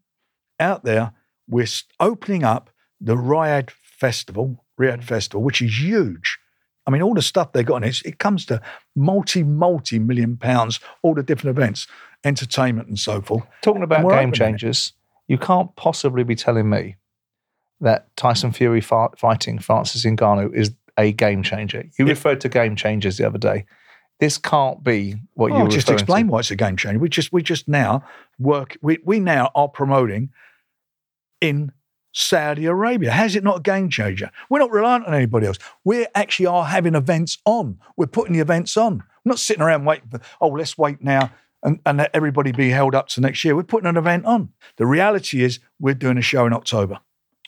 [0.60, 1.12] out there.
[1.48, 1.66] We're
[2.00, 2.70] opening up
[3.00, 6.38] the Riyadh Festival, Riyadh Festival, which is huge.
[6.86, 8.60] I mean, all the stuff they got in it, it comes to
[8.94, 11.86] multi, multi million pounds, all the different events,
[12.24, 13.44] entertainment and so forth.
[13.62, 14.92] Talking about game changers,
[15.28, 16.96] you can't possibly be telling me
[17.80, 21.84] that Tyson Fury fa- fighting Francis Ngannou is a game changer.
[21.98, 22.10] You Yeah.
[22.10, 23.66] referred to game changers the other day.
[24.20, 26.32] This can't be what you Oh, were just explain to.
[26.32, 26.98] why it's a game changer.
[27.00, 28.04] We just we just now
[28.38, 28.76] work.
[28.80, 30.30] We we now are promoting
[31.40, 31.72] in
[32.12, 33.10] Saudi Arabia.
[33.10, 34.30] How's it not a game changer?
[34.48, 35.58] We're not reliant on anybody else.
[35.82, 37.78] We actually are having events on.
[37.96, 38.98] We're putting the events on.
[39.24, 41.32] We're not sitting around waiting for, oh, let's wait now
[41.64, 43.56] and, and let everybody be held up to next year.
[43.56, 44.50] We're putting an event on.
[44.76, 47.00] The reality is we're doing a show in October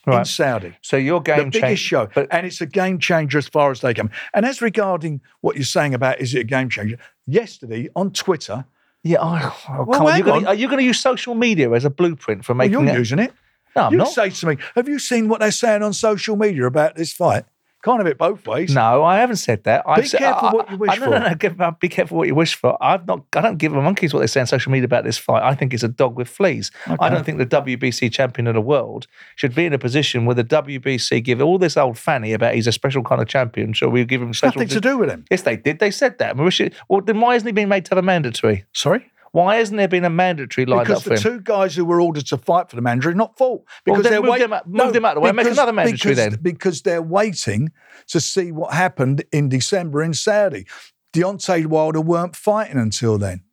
[0.07, 0.73] in Saudi.
[0.81, 2.07] So your The game biggest change, show.
[2.15, 4.09] but and it's a game changer as far as they come.
[4.33, 6.97] And as regarding what you're saying about is it a game changer?
[7.25, 8.65] Yesterday on Twitter,
[9.03, 10.21] yeah, oh, oh, Well, come on.
[10.21, 10.45] Gonna, on.
[10.47, 12.97] are you going to use social media as a blueprint for well, making you're it?
[12.97, 13.33] using it.
[13.75, 14.07] no, I'm you not.
[14.09, 17.43] say to me, Have you seen what they're saying on social media about this fight?
[17.87, 18.73] Can't have it both ways.
[18.75, 19.83] No, I haven't said that.
[19.87, 21.29] I've Be said, careful I- what you wish I, no, No, for.
[21.29, 22.77] no, give, uh, be careful what you wish for.
[22.83, 23.23] I've not.
[23.35, 25.41] I don't give a monkeys what they say on social media about this fight.
[25.43, 26.69] I think it's a dog with fleas.
[26.99, 30.35] I don't think the WBC champion of the world should be in a position where
[30.35, 33.73] the WBC give all this old fanny about he's a special kind of champion.
[33.73, 34.59] Shall we give him special?
[34.61, 35.25] Nothing to do with him.
[35.31, 35.79] Yes, they did.
[35.79, 36.35] They said that.
[36.35, 38.65] Well, then why isn't he being made to have a mandatory?
[38.73, 39.09] Sorry?
[39.37, 42.01] Why hasn't there been a mandatory lined Because up for the two guys who were
[42.01, 44.53] ordered to fight for the mandatory not fought Well, Because then they're move wait- them
[44.53, 46.39] out- move them out of the way and make another mandatory because, then.
[46.41, 47.69] Because they're waiting
[48.07, 50.65] to see what happened in December in Saudi.
[51.13, 53.43] Deontay Wilder weren't fighting until then.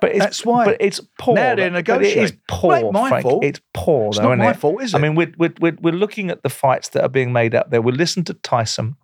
[0.00, 0.66] But it's, That's why.
[0.66, 1.34] But it's poor.
[1.34, 3.22] Now they're But It is poor, Well, my Frank.
[3.24, 3.44] fault.
[3.44, 4.56] It's poor, It's though, not isn't my it?
[4.56, 4.96] fault, is it?
[4.96, 7.70] I mean, we're, we're, we're, we're looking at the fights that are being made out
[7.70, 7.82] there.
[7.82, 8.96] We listen to Tyson,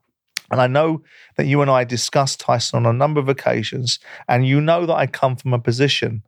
[0.51, 1.03] and I know
[1.37, 3.99] that you and I discussed Tyson on a number of occasions,
[4.29, 6.23] and you know that I come from a position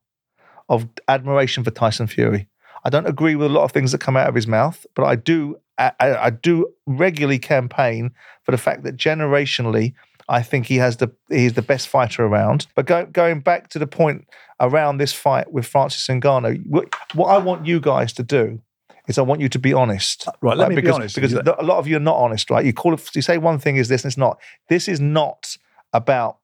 [0.69, 2.49] of admiration for Tyson Fury.
[2.85, 5.05] I don't agree with a lot of things that come out of his mouth, but
[5.05, 8.13] I do I, I do regularly campaign
[8.45, 9.95] for the fact that generationally,
[10.29, 12.67] I think he has the he's the best fighter around.
[12.75, 14.29] But go, going back to the point
[14.61, 18.61] around this fight with Francis Ngannou, what, what I want you guys to do
[19.09, 20.29] is I want you to be honest.
[20.29, 21.15] Uh, right, let me be because, honest.
[21.15, 22.65] Because a lot of you are not honest, right?
[22.65, 24.41] You call it, you say one thing is this and it's not.
[24.69, 25.57] This is not
[25.93, 26.39] about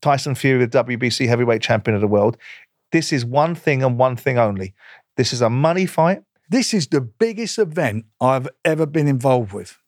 [0.00, 2.36] Tyson Fury, the WBC heavyweight champion of the world.
[2.92, 4.74] This is one thing and one thing only.
[5.16, 6.22] This is a money fight.
[6.48, 9.78] This is the biggest event I've ever been involved with.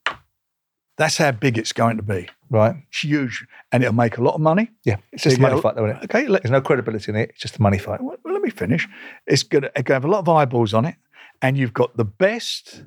[0.97, 2.27] That's how big it's going to be.
[2.49, 2.75] Right.
[2.89, 3.47] It's huge.
[3.71, 4.69] And it'll make a lot of money.
[4.83, 4.97] Yeah.
[5.13, 6.03] It's just a money fight, though, isn't it?
[6.03, 7.29] Okay, let, There's no credibility in it.
[7.29, 8.01] It's just a money fight.
[8.01, 8.85] well, let me finish.
[9.25, 10.95] It's going to have a lot of eyeballs on it.
[11.41, 12.83] And you've got the best,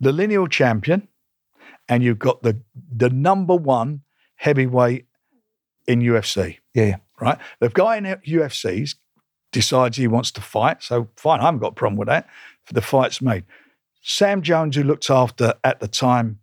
[0.00, 1.08] the lineal champion,
[1.88, 2.60] and you've got the,
[2.94, 4.02] the number one
[4.36, 5.06] heavyweight
[5.86, 6.58] in UFC.
[6.74, 7.38] Yeah, right?
[7.60, 8.94] The guy in UFC
[9.50, 12.28] decides he wants to fight, so fine, I haven't got a problem with that.
[12.64, 13.44] For the fight's made.
[14.02, 16.38] Sam Jones, who looked after at the time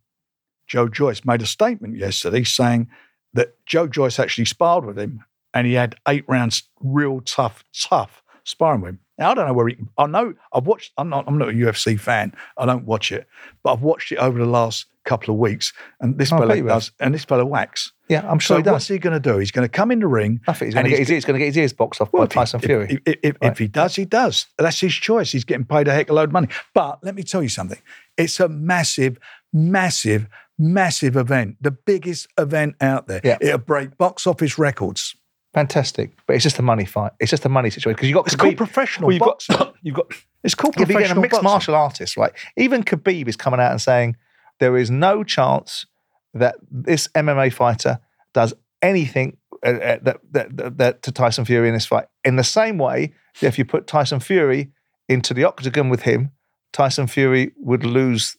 [0.68, 2.90] Joe Joyce, made a statement yesterday saying
[3.34, 8.24] that Joe Joyce actually sparred with him and he had eight rounds, real tough, tough
[8.44, 9.00] sparring with him.
[9.18, 9.78] Now I don't know where he.
[9.98, 10.92] I know I've watched.
[10.98, 11.26] I'm not.
[11.28, 12.34] I'm not a UFC fan.
[12.58, 13.28] I don't watch it,
[13.64, 16.66] but I've watched it over the last couple of weeks, and this I fella bet
[16.66, 17.92] does, and this fella whacks.
[18.10, 19.38] Yeah, I'm So sure he what's he going to do?
[19.38, 20.42] He's going to come in the ring.
[20.48, 22.02] I think he's and going to get his, he's going to get his ears boxed
[22.02, 22.88] off by if he- Tyson if- Fury.
[22.90, 23.52] If, if, if, Right.
[23.52, 24.48] if he does, he does.
[24.58, 25.32] That's his choice.
[25.32, 26.48] He's getting paid a heck of a load of money.
[26.74, 27.80] But let me tell you something.
[28.18, 29.18] It's a massive,
[29.54, 30.28] massive,
[30.60, 31.58] massive event.
[31.62, 33.22] The biggest event out there.
[33.24, 33.38] Yeah.
[33.42, 35.16] It'll break box office records.
[35.56, 37.14] Fantastic, but it's just a money fight.
[37.18, 39.56] It's just a money situation because you've got It's Khabib- called professional well, you've boxing.
[39.56, 40.08] got you've got
[40.44, 41.44] it's called but you're a mixed boxing.
[41.44, 42.34] martial artist, right?
[42.58, 44.18] Even Khabib is coming out and saying
[44.60, 45.86] there is no chance
[46.34, 48.00] that this MMA fighter
[48.34, 52.08] does anything uh, uh, that, that, that, that to Tyson Fury in this fight.
[52.26, 54.74] In the same way if you put Tyson Fury
[55.08, 56.32] into the octagon with him,
[56.74, 58.36] Tyson Fury would lose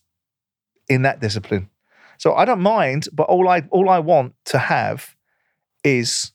[0.87, 1.71] in that discipline.
[2.19, 5.17] So I don't mind, but all I all I want to have
[5.83, 6.33] is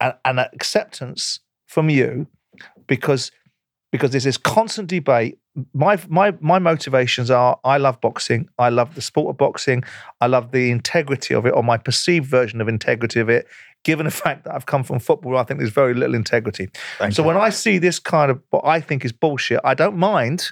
[0.00, 2.26] an, an acceptance from you
[2.86, 3.30] because
[3.92, 5.38] because there's this constant debate.
[5.72, 8.48] My my my motivations are I love boxing.
[8.58, 9.84] I love the sport of boxing.
[10.20, 13.46] I love the integrity of it, or my perceived version of integrity of it.
[13.84, 16.68] Given the fact that I've come from football, I think there's very little integrity.
[16.98, 17.28] Thank so you.
[17.28, 20.50] when I see this kind of what I think is bullshit, I don't mind,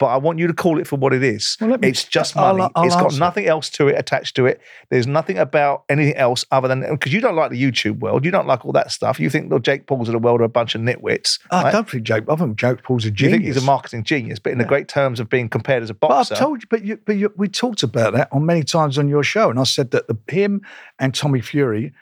[0.00, 1.56] but I want you to call it for what it is.
[1.60, 2.72] Well, me- it's just I'll- money.
[2.74, 3.18] I'll it's got answer.
[3.20, 4.60] nothing else to it attached to it.
[4.90, 8.24] There's nothing about anything else other than because you don't like the YouTube world.
[8.24, 9.20] You don't like all that stuff.
[9.20, 11.38] You think the Jake Pauls of the world are a bunch of nitwits.
[11.50, 11.72] I right?
[11.72, 12.24] don't think Jake.
[12.28, 13.32] I think Jake Paul's a You genius.
[13.34, 15.94] think he's a marketing genius, but in the great terms of being compared as a
[15.94, 16.34] But boxer.
[16.34, 19.08] I've told you, but you, but you, we talked about that on many times on
[19.08, 20.60] your show, and I said that the, him
[20.98, 21.92] and Tommy Fury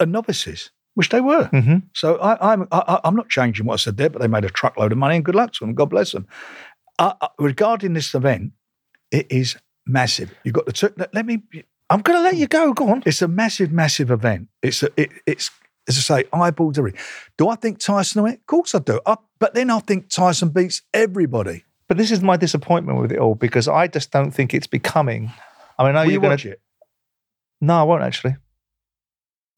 [0.00, 1.44] are novices, which they were.
[1.52, 1.82] Mhm.
[1.94, 4.50] So I, I'm I, I'm not changing what I said there, but they made a
[4.50, 5.74] truckload of money, and good luck to them.
[5.74, 6.26] God bless them.
[6.98, 8.52] Uh, uh, regarding this event,
[9.10, 10.32] it is massive.
[10.44, 11.42] You've got the two, let, me.
[11.90, 12.72] I'm going to let you go.
[12.72, 13.02] Go on.
[13.06, 14.48] It's a massive, massive event.
[14.62, 15.50] It's a, it, it's
[15.88, 16.94] as I say, eyeballs every.
[17.36, 18.34] Do I think Tyson will win?
[18.34, 19.00] Of course I do.
[19.06, 21.64] I, but then I think Tyson beats everybody.
[21.88, 25.30] But this is my disappointment with it all because I just don't think it's becoming.
[25.78, 26.50] I mean, Will you're you going to.
[26.52, 26.60] it?
[27.60, 28.36] No, I won't actually.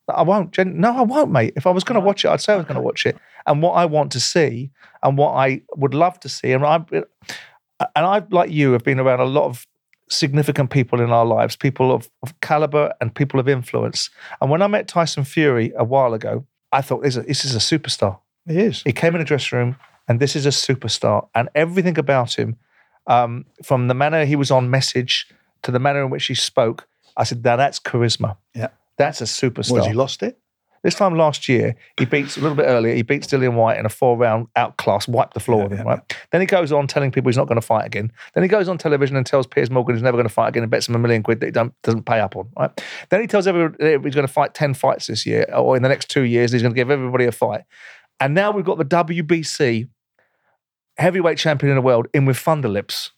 [0.08, 0.52] I won't.
[0.52, 1.52] Jen- No, I won't, mate.
[1.56, 3.16] If I was going to watch it, I'd say I was going to watch it.
[3.46, 4.70] And what I want to see,
[5.02, 7.06] and what I would love to see, and I, and
[7.94, 9.66] I, like you, have been around a lot of
[10.08, 14.10] significant people in our lives, people of, of caliber and people of influence.
[14.40, 17.44] And when I met Tyson Fury a while ago, I thought this is a, this
[17.44, 18.18] is a superstar.
[18.46, 18.82] He is.
[18.82, 19.76] He came in the dressing room,
[20.08, 21.28] and this is a superstar.
[21.34, 22.56] And everything about him,
[23.06, 25.28] um, from the manner he was on message
[25.62, 26.86] to the manner in which he spoke,
[27.16, 28.36] I said, now that's charisma.
[28.54, 28.68] Yeah.
[28.98, 29.72] That's a superstar.
[29.72, 30.38] Was he lost it?
[30.86, 32.94] This time last year, he beats a little bit earlier.
[32.94, 35.86] He beats Dillian Whyte in a four-round outclass, wiped the floor Yeah, with him.
[35.86, 36.16] yeah, Right.
[36.30, 38.12] Then he goes on telling people he's not going to fight again.
[38.34, 40.62] Then he goes on television and tells Piers Morgan he's never going to fight again
[40.62, 42.48] and bets him a million quid that he don't, doesn't pay up on.
[42.56, 42.80] Right.
[43.10, 45.82] Then he tells everyone that he's going to fight ten fights this year or in
[45.82, 46.52] the next two years.
[46.52, 47.62] He's going to give everybody a fight.
[48.20, 49.88] And now we've got the WBC
[50.98, 53.10] heavyweight champion in the world in with thunder lips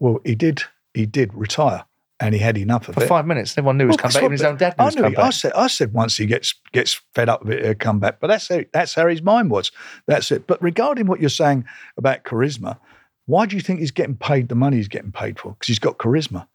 [0.00, 0.64] Well, he did.
[0.92, 1.84] He did retire,
[2.22, 3.08] and he had enough of for it.
[3.08, 3.56] five minutes.
[3.58, 4.22] Everyone knew he was Well, coming back.
[4.22, 5.02] Even his own dad knew he I was knew.
[5.02, 5.52] coming he- I said.
[5.54, 8.20] I said once he gets gets fed up with it, he'll come back.
[8.20, 9.70] But that's how, that's how his mind was.
[10.06, 10.46] That's it.
[10.46, 11.64] But regarding what you're saying
[11.96, 12.78] about charisma,
[13.26, 15.52] why do you think he's getting paid the money he's getting paid for?
[15.52, 16.46] Because he's got charisma.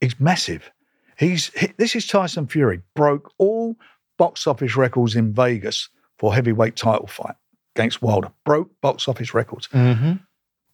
[0.00, 0.70] He's massive.
[1.18, 3.76] He's he, this is Tyson Fury broke all
[4.18, 7.34] box office records in Vegas for heavyweight title fight
[7.74, 8.30] against Wilder.
[8.44, 9.68] Broke box office records.
[9.68, 10.12] Mm-hmm.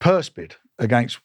[0.00, 1.18] Purse bid against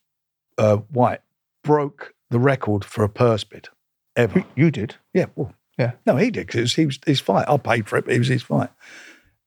[0.59, 1.21] uh, Whyte
[1.63, 3.69] broke the record for a purse bid
[4.15, 4.43] ever.
[4.55, 4.95] You did.
[5.13, 5.93] Yeah, well, Yeah.
[6.05, 7.47] No, he did because it was, he was his fight.
[7.47, 8.69] I paid for it, but it was his fight.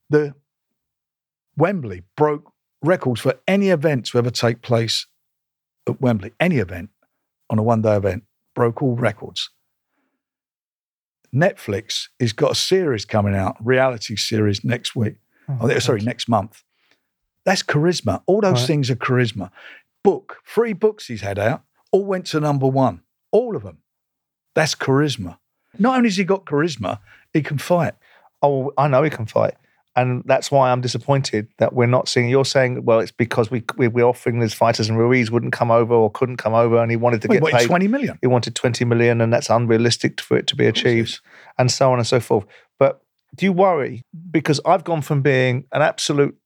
[0.08, 0.34] The
[1.56, 2.52] Wembley broke
[2.82, 5.06] records for any event to ever take place
[5.88, 6.32] at Wembley.
[6.40, 6.90] Any event
[7.50, 8.24] on a one-day event
[8.54, 9.50] broke all records.
[11.34, 15.16] Netflix has got a series coming out, reality series next week.
[15.48, 15.78] Oh, Mm-hmm.
[15.78, 16.62] sorry, next month.
[17.44, 18.22] That's charisma.
[18.26, 18.66] All those Right.
[18.66, 19.50] things are charisma.
[20.02, 21.62] Book, three books he's had out,
[21.92, 23.02] all went to number one.
[23.32, 23.78] All of them.
[24.54, 25.38] That's charisma.
[25.78, 26.98] Not only has he got charisma,
[27.32, 27.94] he can fight.
[28.42, 29.54] oh, I know he can fight.
[29.96, 32.28] And that's why I'm disappointed that we're not seeing.
[32.28, 35.70] You're saying, well, it's because we, we we're offering these fighters, and Ruiz wouldn't come
[35.72, 37.66] over or couldn't come over, and he wanted to Well, he get wanted paid.
[37.66, 38.18] 20 million.
[38.20, 41.20] He wanted 20 million, and that's unrealistic for it to be achieved,
[41.58, 42.46] and so on and so forth.
[42.78, 43.02] But
[43.34, 44.04] do you worry?
[44.30, 46.36] Because I've gone from being an absolute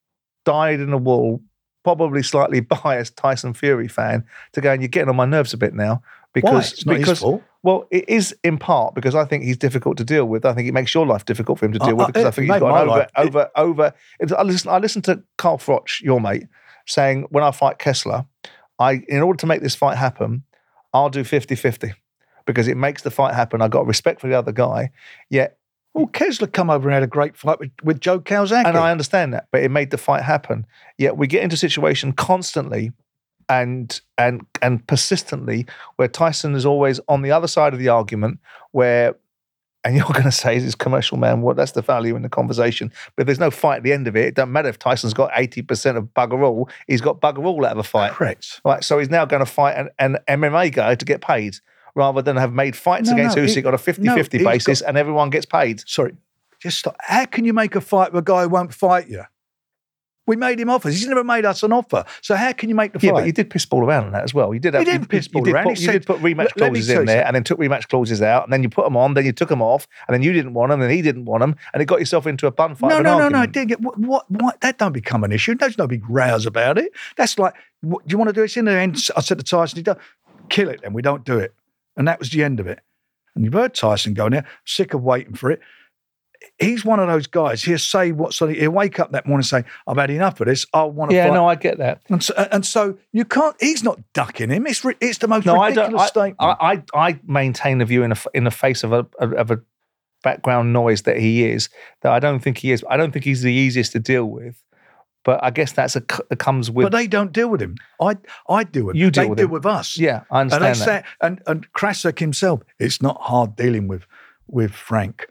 [0.46, 1.42] dyed in the wool,
[1.84, 5.56] probably slightly biased Tyson Fury fan to go and you're getting on my nerves a
[5.56, 6.02] bit now.
[6.32, 7.22] Because, because
[7.62, 10.44] well, it is in part because I think he's difficult to deal with.
[10.44, 12.34] I think it makes your life difficult for him to deal with because I it
[12.34, 13.94] think he's got over, it- over, over.
[14.18, 16.48] it's- I listen, I listened to Carl Froch, your mate,
[16.86, 18.26] saying when I fight Kessler,
[18.80, 20.42] I in order to make this fight happen,
[20.92, 21.94] I'll do 50-50
[22.46, 23.62] because it makes the fight happen.
[23.62, 24.90] I got respect for the other guy,
[25.30, 25.58] yet,
[25.94, 28.66] Well, Kessler come over and had a great fight with, with Joe Calzaghe.
[28.66, 30.66] and I understand that, but it made the fight happen.
[30.98, 32.92] Yet we get into a situation constantly
[33.48, 35.66] and and and persistently
[35.96, 38.38] where Tyson is always on the other side of the argument
[38.72, 39.16] where
[39.84, 42.90] and you're going to say is commercial man what that's the value in the conversation
[43.16, 45.14] but if there's no fight at the end of it it doesn't matter if Tyson's
[45.14, 48.60] got 80% of bugger all he's got bugger all out of a fight Correct.
[48.64, 51.56] right so he's now going to fight an, an MMA guy to get paid
[51.94, 54.44] rather than have made fights No, against no, Usyk he- on a 50-50 no, he's
[54.44, 56.16] basis and everyone gets paid Sorry,
[56.60, 56.96] just stop.
[57.00, 59.22] How can you make a fight with a guy who won't fight you?
[60.26, 60.94] We made him offers.
[60.98, 62.02] He's never made us an offer.
[62.22, 63.20] So how can you make the Yeah, fight?
[63.20, 64.54] but you did piss ball around on that as well.
[64.54, 64.72] You did.
[64.72, 65.64] Have, He didn't you, piss ball did around.
[65.64, 68.44] Put, He you did put rematch clauses in there, and then took rematch clauses out,
[68.44, 69.12] and then you put them on.
[69.12, 71.42] Then you took them off, and then you didn't want them, and he didn't want
[71.42, 72.88] them, and it got yourself into a bun fight.
[72.88, 73.44] No, an no, no, no.
[73.44, 74.58] Didn't get what, what, what.
[74.62, 75.56] That don't become an issue.
[75.56, 76.90] There's no big rows about it.
[77.18, 78.96] That's like, what, do you want to do it in the end?
[79.14, 79.98] I said to Tyson, he don't
[80.48, 81.52] kill it, then we don't do it,
[81.96, 82.80] and that was the end of it.
[83.34, 85.60] And you've heard Tyson going there, sick of waiting for it.
[86.58, 87.62] He's one of those guys.
[87.64, 88.54] He'll say what's on.
[88.54, 90.66] He'll wake up that morning and say, "I've had enough of this.
[90.74, 92.02] I want to Yeah, fight." no, I get that.
[92.10, 93.56] And so, and so you can't.
[93.60, 94.66] He's not ducking him.
[94.66, 96.02] It's ri- it's the most No, I ridiculous.
[96.02, 96.36] I, statement.
[96.40, 99.60] I, I, I maintain the view in a, in the face of a of a
[100.22, 101.70] background noise that he is
[102.02, 102.84] that I don't think he is.
[102.90, 104.62] I don't think he's the easiest to deal with.
[105.24, 106.84] But I guess that's a comes with.
[106.84, 107.76] but they don't deal with him.
[108.00, 108.16] I
[108.48, 108.96] I deal with.
[108.96, 109.52] You deal they with deal him.
[109.52, 109.98] with us.
[109.98, 111.04] yeah, I and they understand that.
[111.04, 114.06] say, and and Krassyuk himself, it's not hard dealing with
[114.46, 115.28] with Frank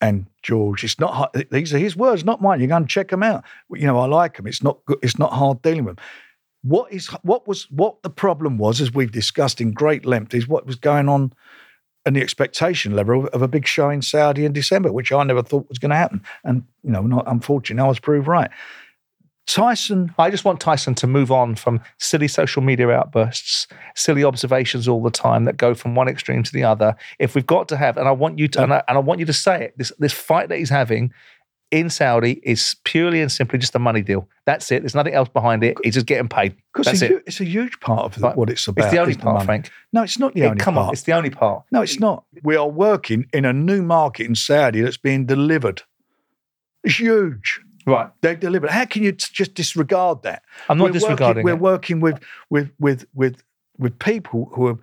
[0.00, 0.84] and George.
[0.84, 1.46] It's not hard.
[1.50, 2.60] These are his words, not mine.
[2.60, 3.44] You go and check them out.
[3.70, 4.46] You know, I like them.
[4.46, 4.98] It's not good.
[5.02, 6.04] It's not hard dealing with them.
[6.62, 10.48] What is what was what the problem was, as we've discussed in great length, is
[10.48, 11.32] what was going on
[12.06, 15.42] and the expectation level of a big show in Saudi in December, which I never
[15.42, 16.22] thought was going to happen.
[16.44, 18.50] And you know, not unfortunately, I was proved right.
[19.46, 24.88] Tyson I just want Tyson to move on from silly social media outbursts, silly observations
[24.88, 26.96] all the time that go from one extreme to the other.
[27.18, 29.20] If we've got to have, and I want you to, and I, and I want
[29.20, 31.12] you to say it, this this fight that he's having
[31.72, 34.28] in Saudi is purely and simply just a money deal.
[34.46, 34.82] That's it.
[34.82, 35.76] There's nothing else behind it.
[35.82, 36.54] He's just getting paid.
[36.72, 37.22] Because That's it's, a it.
[37.26, 38.84] it's a huge part of the, what it's about.
[38.84, 39.46] It's the only part, money.
[39.46, 39.70] Frank.
[39.92, 40.86] No, it's not the It- only come part.
[40.88, 41.64] on, it's the only part.
[41.72, 42.24] no, it's not.
[42.44, 45.82] We are working in a new market in Saudi that's being delivered.
[46.84, 47.60] It's huge.
[47.86, 48.10] Right.
[48.20, 48.70] They've delivered.
[48.70, 50.42] How can you t- just disregard that?
[50.68, 52.20] I'm not We're disregarding Working, we're working with
[52.50, 53.42] with with with
[53.78, 54.78] with people who have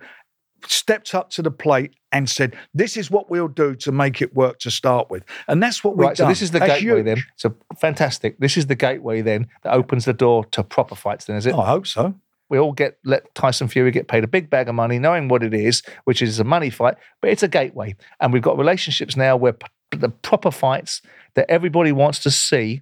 [0.66, 4.34] stepped up to the plate and said, "This is what we'll do to make it
[4.34, 6.96] work to start with," and that's what we've Right, so this is the That's gateway
[7.02, 7.04] huge.
[7.04, 7.24] then.
[7.36, 8.38] So fantastic.
[8.38, 11.26] This is the gateway then that opens the door to proper fights.
[11.26, 11.54] Then is it?
[11.54, 12.14] I hope so.
[12.48, 15.42] We all get let Tyson Fury get paid a big bag of money, knowing what
[15.42, 19.14] it is, which is a money fight, but it's a gateway, and we've got relationships
[19.16, 21.02] now where p- the proper fights
[21.34, 22.80] that everybody wants to see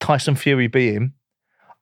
[0.00, 1.12] Tyson Fury be in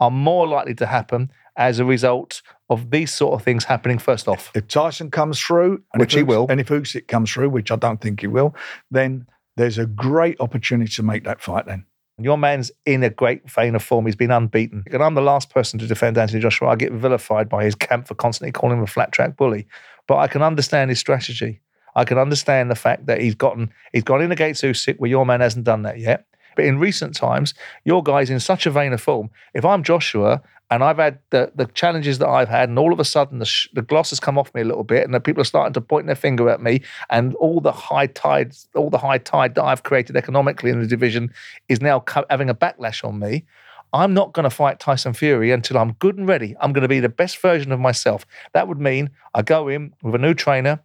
[0.00, 3.98] are more likely to happen as a result of these sort of things happening.
[3.98, 6.46] First off, If Tyson comes through, and Which he will.
[6.48, 8.54] and if Usyk comes through, which I don't think he will,
[8.90, 11.66] then there's a great opportunity to make that fight.
[11.66, 11.84] Then
[12.20, 14.06] Your man's in a great vein of form.
[14.06, 14.84] He's been unbeaten.
[14.92, 16.68] And I'm the last person to defend Anthony Joshua.
[16.68, 19.66] I get vilified by his camp for constantly calling him a flat track bully.
[20.06, 21.60] But I can understand his strategy.
[21.96, 25.26] I can understand the fact that he's gotten he's gone in against Usyk where your
[25.26, 26.26] man hasn't done that yet.
[26.58, 27.54] But in recent times,
[27.84, 29.30] your guy's in such a vein of form.
[29.54, 32.98] If I'm Joshua and I've had the, the challenges that I've had, and all of
[32.98, 35.20] a sudden the, sh- the gloss has come off me a little bit, and the
[35.20, 38.90] people are starting to point their finger at me, and all the high tides, all
[38.90, 41.32] the high tide that I've created economically in the division
[41.68, 43.44] is now co- having a backlash on me.
[43.92, 46.56] I'm not going to fight Tyson Fury until I'm good and ready.
[46.60, 48.26] I'm going to be the best version of myself.
[48.52, 50.80] That would mean I go in with a new trainer,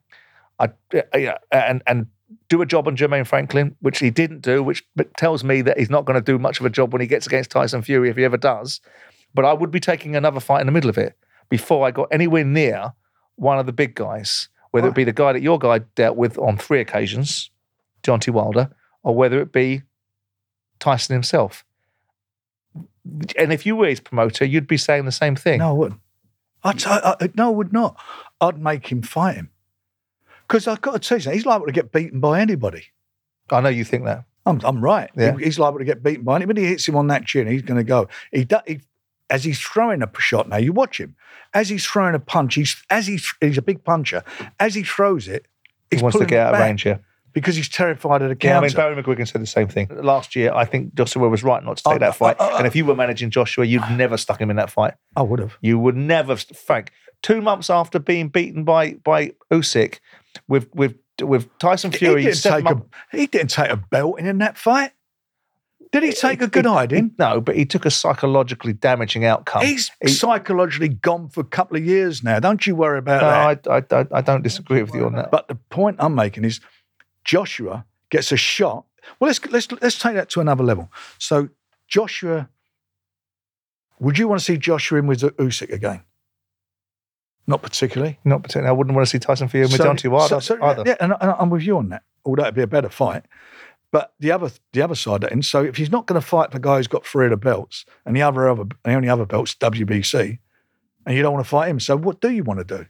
[0.60, 2.06] I uh, and and
[2.50, 4.84] do a job on Jermaine Franklin, which he didn't do, which
[5.18, 7.26] tells me that he's not going to do much of a job when he gets
[7.28, 8.80] against Tyson Fury if he ever does.
[9.34, 11.18] But I would be taking another fight in the middle of it
[11.50, 12.94] before I got anywhere near
[13.36, 16.38] one of the big guys, whether it be the guy that your guy dealt with
[16.38, 17.50] on three occasions,
[18.04, 18.70] Deontay Wilder,
[19.04, 19.82] or whether it be
[20.80, 21.66] Tyson himself.
[23.38, 25.60] And if you were his promoter, you'd be saying the same thing.
[25.60, 26.00] no, I wouldn't.
[26.64, 27.98] I'd, I, I- no, I would not.
[28.40, 29.50] I'd make him fight him
[30.48, 32.86] because I've got to tell you, something, he's liable to get beaten by anybody.
[33.52, 34.24] I know you think that.
[34.46, 35.10] I'm, I'm right.
[35.16, 35.38] Yeah.
[35.38, 36.62] He- he's liable to get beaten by anybody.
[36.64, 38.08] He hits him on that chin, he's going to go.
[38.32, 38.82] He, do, he
[39.30, 40.58] as he's throwing a shot now.
[40.58, 41.16] You watch him
[41.54, 42.56] as he's throwing a punch.
[42.56, 44.24] He's as he's he's a big puncher.
[44.60, 45.46] As he throws it,
[45.90, 46.98] He he's wants to get out of range, yeah.
[47.32, 49.88] because he's terrified of the Yeah, I mean, Barry McGuigan said the same thing.
[49.90, 52.36] Last year, I think Joshua was right not to take Oh, that fight.
[52.40, 54.94] oh, oh, and if you were managing Joshua, you'd never stuck him in that fight.
[55.16, 55.58] I would have.
[55.62, 56.92] You would never, Frank.
[57.22, 60.00] Two months after being beaten by by Usyk,
[60.48, 62.82] with with with Tyson He Fury, didn't, take a,
[63.12, 64.92] he didn't take a belting in that fight.
[65.92, 67.04] Did he take a good he- hiding?
[67.10, 69.64] he- no, but he took a psychologically damaging outcome.
[69.64, 72.40] He's he- psychologically gone for a couple of years now.
[72.40, 73.92] Don't you worry about no, that.
[73.94, 75.30] I, I, I, I don't disagree with you on that.
[75.30, 76.60] But the point I'm making is
[77.24, 78.86] Joshua gets a shot.
[79.20, 80.92] Well, let's let's let's take that to another level.
[81.20, 81.50] So
[81.88, 82.50] Joshua,
[84.00, 86.04] would you want to see Joshua in with Usyk again?
[87.46, 88.20] Not particularly.
[88.24, 88.70] Not particularly.
[88.70, 90.84] I wouldn't want to see Tyson Fury with So- Wilder so- so- either.
[90.86, 92.04] Yeah, and, and I'm with you on that.
[92.26, 93.24] Although it'd be a better fight.
[93.92, 96.26] But the other the other side of it, and so if he's not going to
[96.26, 99.08] fight the guy who's got three of the belts, and the other other the only
[99.08, 100.40] other belt's WBC,
[101.06, 102.86] and you don't want to fight him, so what do you want to do?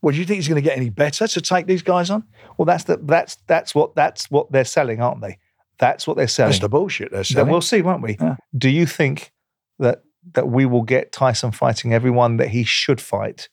[0.00, 2.24] Well, do you think he's going to get any better to take these guys on?
[2.56, 5.38] Well, that's the that's that's what that's what they're selling, aren't they?
[5.78, 6.52] That's what they're selling.
[6.52, 7.50] That's the bullshit they're Then selling.
[7.50, 8.16] we'll see, won't we?
[8.20, 8.36] Yeah.
[8.56, 9.32] Do you think
[9.80, 10.02] that
[10.34, 13.48] that we will get Tyson fighting everyone that he should fight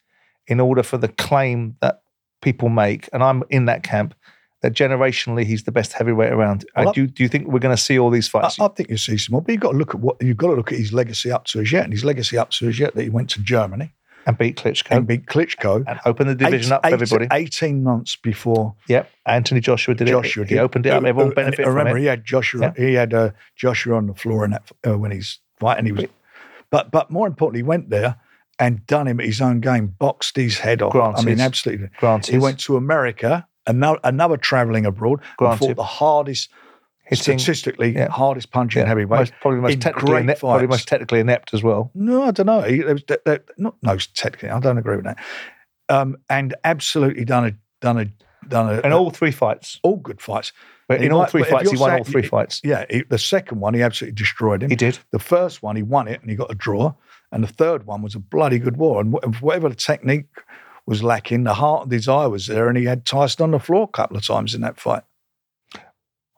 [0.48, 2.02] in order for the claim that
[2.42, 3.10] people make?
[3.14, 4.14] And I'm in that camp
[4.62, 6.66] that generationally he's the best heavyweight around.
[6.76, 8.60] Well, Uh, I- do, do you think we're going to see all these fights?
[8.60, 10.48] I think you see some more, but you've got to look at what you've got
[10.48, 12.80] to look at his legacy up to as yet, and his legacy up to as
[12.80, 13.94] yet that he went to Germany
[14.28, 15.84] and beat Klitschko and beat Klitschko.
[15.88, 17.28] And open the division eight- up for everybody.
[17.32, 19.08] Eighteen months before Yep.
[19.28, 20.12] Anthony Joshua did it.
[20.12, 20.48] Joshua it.
[20.50, 20.56] did.
[20.56, 21.04] He opened it up.
[21.04, 22.74] Everyone uh, benefited I remember he had Joshua.
[22.76, 25.86] He had uh, Joshua on the floor in that uh, when he's fighting.
[25.86, 26.10] He was, but
[26.76, 28.18] but but more importantly, went there
[28.60, 30.92] and done him at his own game, boxed his head off.
[30.96, 31.26] I Granted.
[31.26, 31.90] mean, absolutely.
[32.00, 32.32] Granted.
[32.34, 35.60] He went to America, another, another traveling abroad, and Granted.
[35.68, 36.50] fought the hardest,
[37.06, 37.38] hitting.
[37.40, 38.10] statistically Yeah.
[38.10, 39.20] hardest punching Yeah, heavyweight.
[39.20, 41.92] most, probably most in technically inept, probably most technically inept as well.
[41.96, 42.62] No, I don't know.
[42.62, 44.50] He, was, there, there- not no technically.
[44.50, 45.18] I don't agree with that.
[45.90, 47.52] Um, and absolutely done a
[47.82, 48.06] done a
[48.50, 49.80] done a In all three fights.
[49.84, 50.52] all good fights.
[50.88, 52.62] But in all might- three fights, he won saying- all three fights.
[52.64, 54.70] Yeah, he, the second one he absolutely destroyed him.
[54.70, 55.00] He did.
[55.12, 56.94] The first one he won it and he got a draw,
[57.32, 59.02] and the third one was a bloody good war.
[59.02, 60.28] And whatever the technique
[60.86, 63.84] was lacking, the heart and desire was there, and he had Tyson on the floor
[63.84, 65.02] a couple of times in that fight.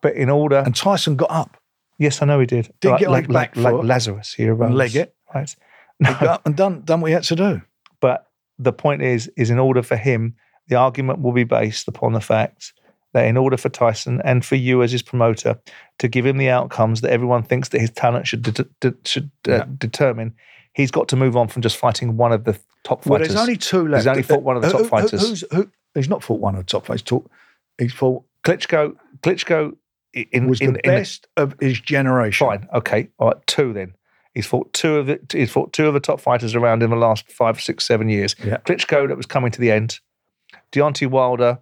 [0.01, 1.57] But in order, And Tyson got up,
[1.97, 2.71] yes, I know he did.
[2.79, 4.67] Didn't like, get like, back like, like Lazarus, he arose.
[4.67, 5.53] and leg it, Right.
[5.99, 7.61] he got up and done done what he had to do.
[7.99, 8.27] But
[8.59, 10.35] the point is, is in order for him,
[10.67, 12.73] the argument will be based upon the fact
[13.13, 15.59] that in order for Tyson and for you as his promoter
[15.99, 19.31] to give him the outcomes that everyone thinks that his talent should de- de- should
[19.47, 19.65] uh, Yeah.
[19.77, 20.33] determine,
[20.73, 23.09] he's got to move on from just fighting one of the top fighters.
[23.09, 24.01] Well, there's only two left.
[24.01, 25.27] He's only fought one of the Who- top who- fighters.
[25.27, 27.01] who's, who, he's not fought one of the top fighters.
[27.01, 27.31] Talk,
[27.77, 29.75] he's fought Klitschko, Klitschko
[30.13, 32.45] in, was in, the in best of his generation.
[32.47, 32.67] Fine.
[32.73, 33.09] Okay.
[33.19, 33.47] All right.
[33.47, 33.93] Two then.
[34.33, 36.95] He's fought two of the he's fought two of the top fighters around in the
[36.95, 38.35] last five, six, seven years.
[38.43, 38.57] Yeah.
[38.57, 39.99] Klitschko that was coming to the end.
[40.71, 41.59] Deontay Wilder.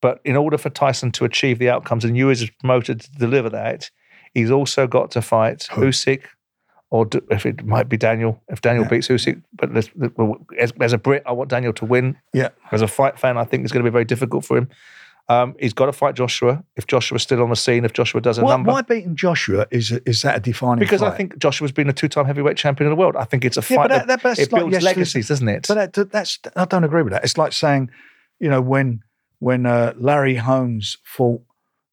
[0.00, 3.10] But in order for Tyson to achieve the outcomes and you as a promoter to
[3.12, 3.88] deliver that,
[4.34, 5.82] he's also got to fight Who?
[5.82, 6.22] Usyk,
[6.90, 8.90] or d- if it might be Daniel, if Daniel Yeah.
[8.90, 9.40] beats Usyk.
[9.52, 12.16] But as, as a Brit, I want Daniel to win.
[12.32, 12.48] Yeah.
[12.72, 14.68] As a fight fan, I think it's going to be very difficult for him.
[15.28, 16.64] Um, he's got to fight Joshua.
[16.74, 19.68] If Joshua's still on the scene, if Joshua does a Why, number, why beating Joshua
[19.70, 20.80] is is that a defining?
[20.80, 23.14] because I think Joshua's been a two-time heavyweight champion of the world.
[23.14, 25.66] I think it's a Yeah, fight but that, that, it like builds legacies, doesn't it?
[25.68, 27.22] But that, that's I don't agree with that.
[27.22, 27.90] It's like saying,
[28.42, 29.00] you know, when
[29.38, 31.42] when uh, Larry Holmes fought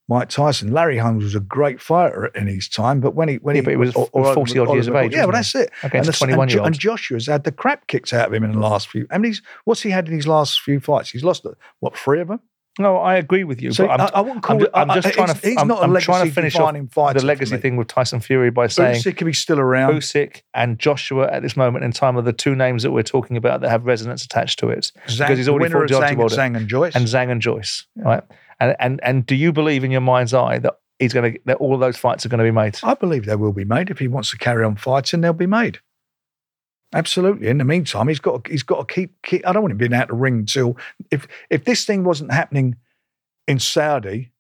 [0.08, 3.56] Mike Tyson, Larry Holmes was a great fighter in his time, but when he when
[3.56, 5.54] Yeah, he but he was or- or 40 odd years of age, yeah, well, that's
[5.54, 5.70] it.
[5.84, 6.80] And, 21 and, year Jo- and.
[6.80, 9.06] Joshua's had the crap kicked out of him in the last few.
[9.12, 11.12] I mean, he's what's he had in his last few fights?
[11.12, 11.46] He's lost
[11.80, 12.40] what three of them.
[12.78, 13.72] No, I agree with you.
[13.72, 14.70] So but I'm, I, I wouldn't call I'm, it.
[14.74, 15.48] I'm just I- trying to.
[15.48, 16.74] He's I'm, not a I'm legacy trying to finish off
[17.14, 20.80] the legacy thing with Tyson Fury by saying Usyk, if he's still around, Usyk and
[20.80, 23.70] Joshua at this moment in time are the two names that we're talking about that
[23.70, 24.92] have resonance attached to it.
[25.08, 26.36] Zhang, because he's already fought Deontay Zhang, Wilder.
[26.36, 26.96] Zhang and Joyce.
[26.96, 28.24] and Zhang and Joyce, right?
[28.60, 31.58] And and and do you believe in your mind's eye that he's going to that
[31.58, 32.80] all of those fights are going to be made?
[32.84, 33.90] I believe they will be made.
[33.90, 35.80] If he wants to carry on fighting, they'll be made.
[36.94, 37.48] Absolutely.
[37.48, 39.22] In the meantime, he's got he's got to keep.
[39.22, 40.76] keep I don't want him being out of the ring until
[41.12, 42.76] if if this thing wasn't happening
[43.48, 44.32] in Saudi,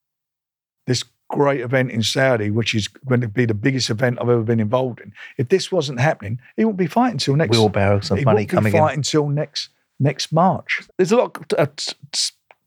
[0.88, 4.42] this great event in Saudi, which is going to be the biggest event I've ever
[4.42, 5.14] been involved in.
[5.38, 7.56] If this wasn't happening, he won't be fighting until next.
[7.56, 8.80] Wheelbarrows of money won't be coming in.
[8.80, 9.70] fighting until next
[10.00, 10.82] next March.
[10.98, 11.68] There's a lot to uh,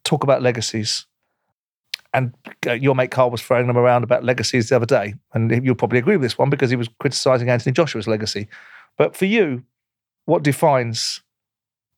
[0.04, 1.06] talk about legacies.
[2.14, 2.34] And
[2.66, 5.14] uh, your mate Carl was throwing them around about legacies the other day.
[5.32, 8.48] And you'll probably agree with this one because he was criticizing Anthony Joshua's legacy.
[8.98, 9.64] But for you,
[10.24, 11.20] what defines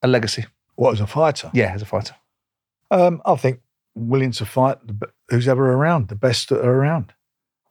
[0.03, 0.47] a legacy?
[0.77, 1.51] What as a fighter?
[1.55, 2.15] Yeah, as a fighter.
[2.91, 3.61] Um, I think
[3.95, 7.13] willing to fight the, who's ever around, the best that are around,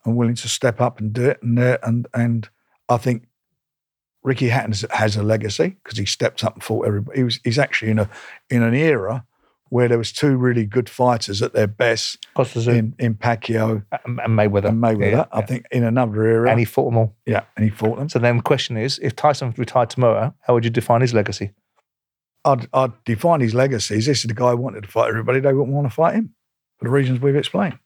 [0.06, 1.42] and willing to step up and do it.
[1.44, 2.50] And and and
[2.90, 3.28] I think
[4.24, 7.20] Ricky Hatton has- has a legacy because he stepped up and fought everybody.
[7.20, 8.10] He was he's actually in a
[8.50, 9.26] in an era
[9.74, 12.28] where there was two really good fighters at their best
[12.68, 14.70] in in Pacquiao and and Mayweather.
[14.70, 15.12] and Mayweather.
[15.12, 15.46] Yeah, I yeah.
[15.48, 17.16] think in another era, And he fought them all.
[17.26, 18.08] yeah, and he fought them.
[18.08, 21.52] So then the question is, if Tyson retired tomorrow, how would you define his legacy?
[22.46, 25.40] I'd, I'd define his legacy as this is the guy who wanted to fight everybody.
[25.40, 26.36] They wouldn't want to fight him
[26.78, 27.80] for the reasons we've explained.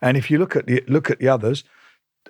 [0.00, 1.64] And if you look at the look at the others,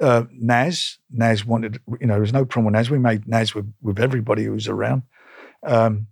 [0.01, 2.91] uh, Naz, Naz wanted, you know, there was no problem with Naz.
[2.91, 5.03] We made Naz with, with everybody who was around.
[5.63, 6.09] Um,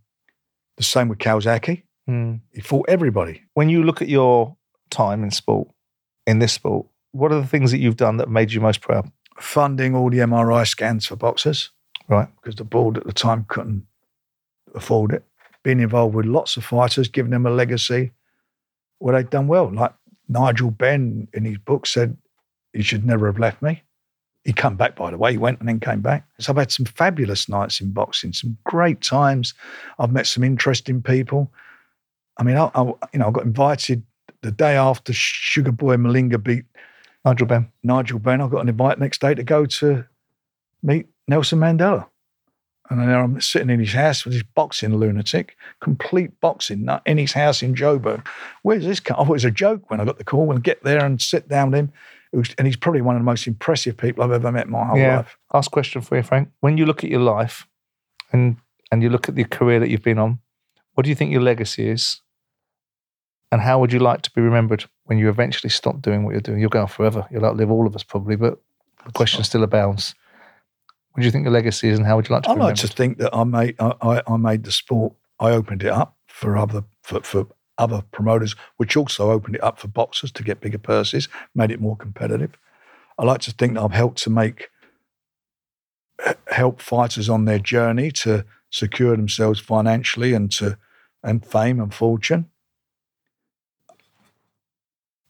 [0.76, 1.82] the same with Calzaghe.
[2.06, 2.36] Hmm.
[2.52, 3.42] He fought everybody.
[3.54, 4.56] When you look at your
[4.90, 5.68] time in sport,
[6.26, 9.10] in this sport, what are the things that you've done that made you most proud?
[9.38, 11.70] Funding all the MRI scans for boxers
[12.08, 12.28] Right.
[12.36, 13.86] because the board at the time couldn't
[14.74, 15.24] afford it.
[15.62, 18.12] Being involved with lots of fighters, giving them a legacy
[18.98, 19.72] where they'd done well.
[19.72, 19.92] Like
[20.28, 22.16] Nigel Benn in his book said,
[22.72, 23.82] he should never have left me.
[24.44, 25.32] He come back, by the way.
[25.32, 26.26] He went and then came back.
[26.38, 29.54] So I've had some fabulous nights in boxing, some great times.
[29.98, 31.50] I've met some interesting people.
[32.38, 32.82] I mean, I, I
[33.12, 34.02] you know, I got invited
[34.42, 36.64] the day after Sugar Boy Malinga beat
[37.24, 37.70] Nigel Benn.
[37.82, 38.40] Nigel Benn.
[38.40, 40.04] I got an invite next day to go to
[40.82, 42.06] meet Nelson Mandela.
[42.90, 47.16] And then I'm sitting in his house with this boxing lunatic, complete boxing nut in
[47.16, 48.26] his house in Joburg.
[48.62, 49.00] Where's this?
[49.00, 49.16] Come?
[49.18, 51.20] I thought it was a joke when I got the call and get there and
[51.20, 51.92] sit down with him.
[52.34, 54.84] Was- and he's probably one of the most impressive people I've ever met in my
[54.84, 55.18] whole Yeah.
[55.18, 55.38] life.
[55.54, 56.50] Last question for you, Frank.
[56.60, 57.66] When you look at your life
[58.32, 58.56] and
[58.92, 60.40] and you look at the career that you've been on,
[60.92, 62.20] what do you think your legacy is?
[63.54, 66.40] And how would you like to be remembered when you eventually stop doing what you're
[66.40, 66.58] doing?
[66.58, 67.24] You'll go on forever.
[67.30, 68.60] You'll outlive all of us probably, but
[69.06, 70.12] the question still abounds.
[71.12, 72.58] What do you think your legacy is and how would you like to I like
[72.58, 72.78] remembered?
[72.78, 75.12] to think that I made I, I, I made the sport.
[75.38, 77.46] I opened it up for other for, for
[77.78, 81.80] other promoters, which also opened it up for boxers to get bigger purses, made it
[81.80, 82.58] more competitive.
[83.20, 84.68] I like to think that I've helped to make
[86.26, 90.76] uh, help fighters on their journey to secure themselves financially and to
[91.22, 92.50] and fame and fortune.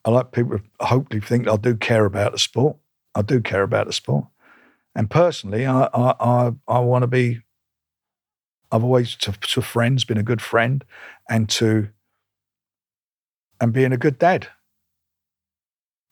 [0.05, 2.77] I like people to hopefully think I do care about the sport.
[3.15, 4.25] I do care about the sport.
[4.95, 7.41] And personally, I I I, I want to be.
[8.71, 10.85] I've always to, to friends been a good friend,
[11.29, 11.89] and to
[13.59, 14.47] and being a good dad.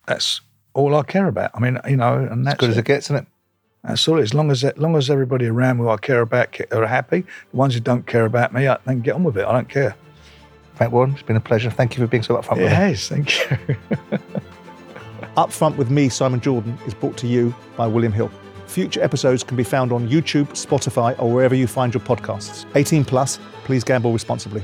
[0.07, 0.41] That's
[0.73, 1.51] all I care about.
[1.53, 2.81] I mean, you know, and as that's good as it.
[2.81, 3.27] it gets, isn't it?
[3.83, 4.17] That's all.
[4.17, 7.21] As long as as long as everybody around who I care about are happy,
[7.51, 9.45] the ones who don't care about me, I then get on with it.
[9.45, 9.95] I don't care.
[10.83, 11.69] Frank Warren, it's been a pleasure.
[11.69, 12.75] Thank you for being so upfront It with me.
[12.75, 13.07] has.
[13.07, 13.77] Thank you.
[15.37, 18.29] Up Front with me, Simon Jordan, is brought to you by William Hill.
[18.67, 22.65] Future episodes can be found on YouTube, Spotify, or wherever you find your podcasts.
[22.75, 24.61] 18 plus, please gamble responsibly.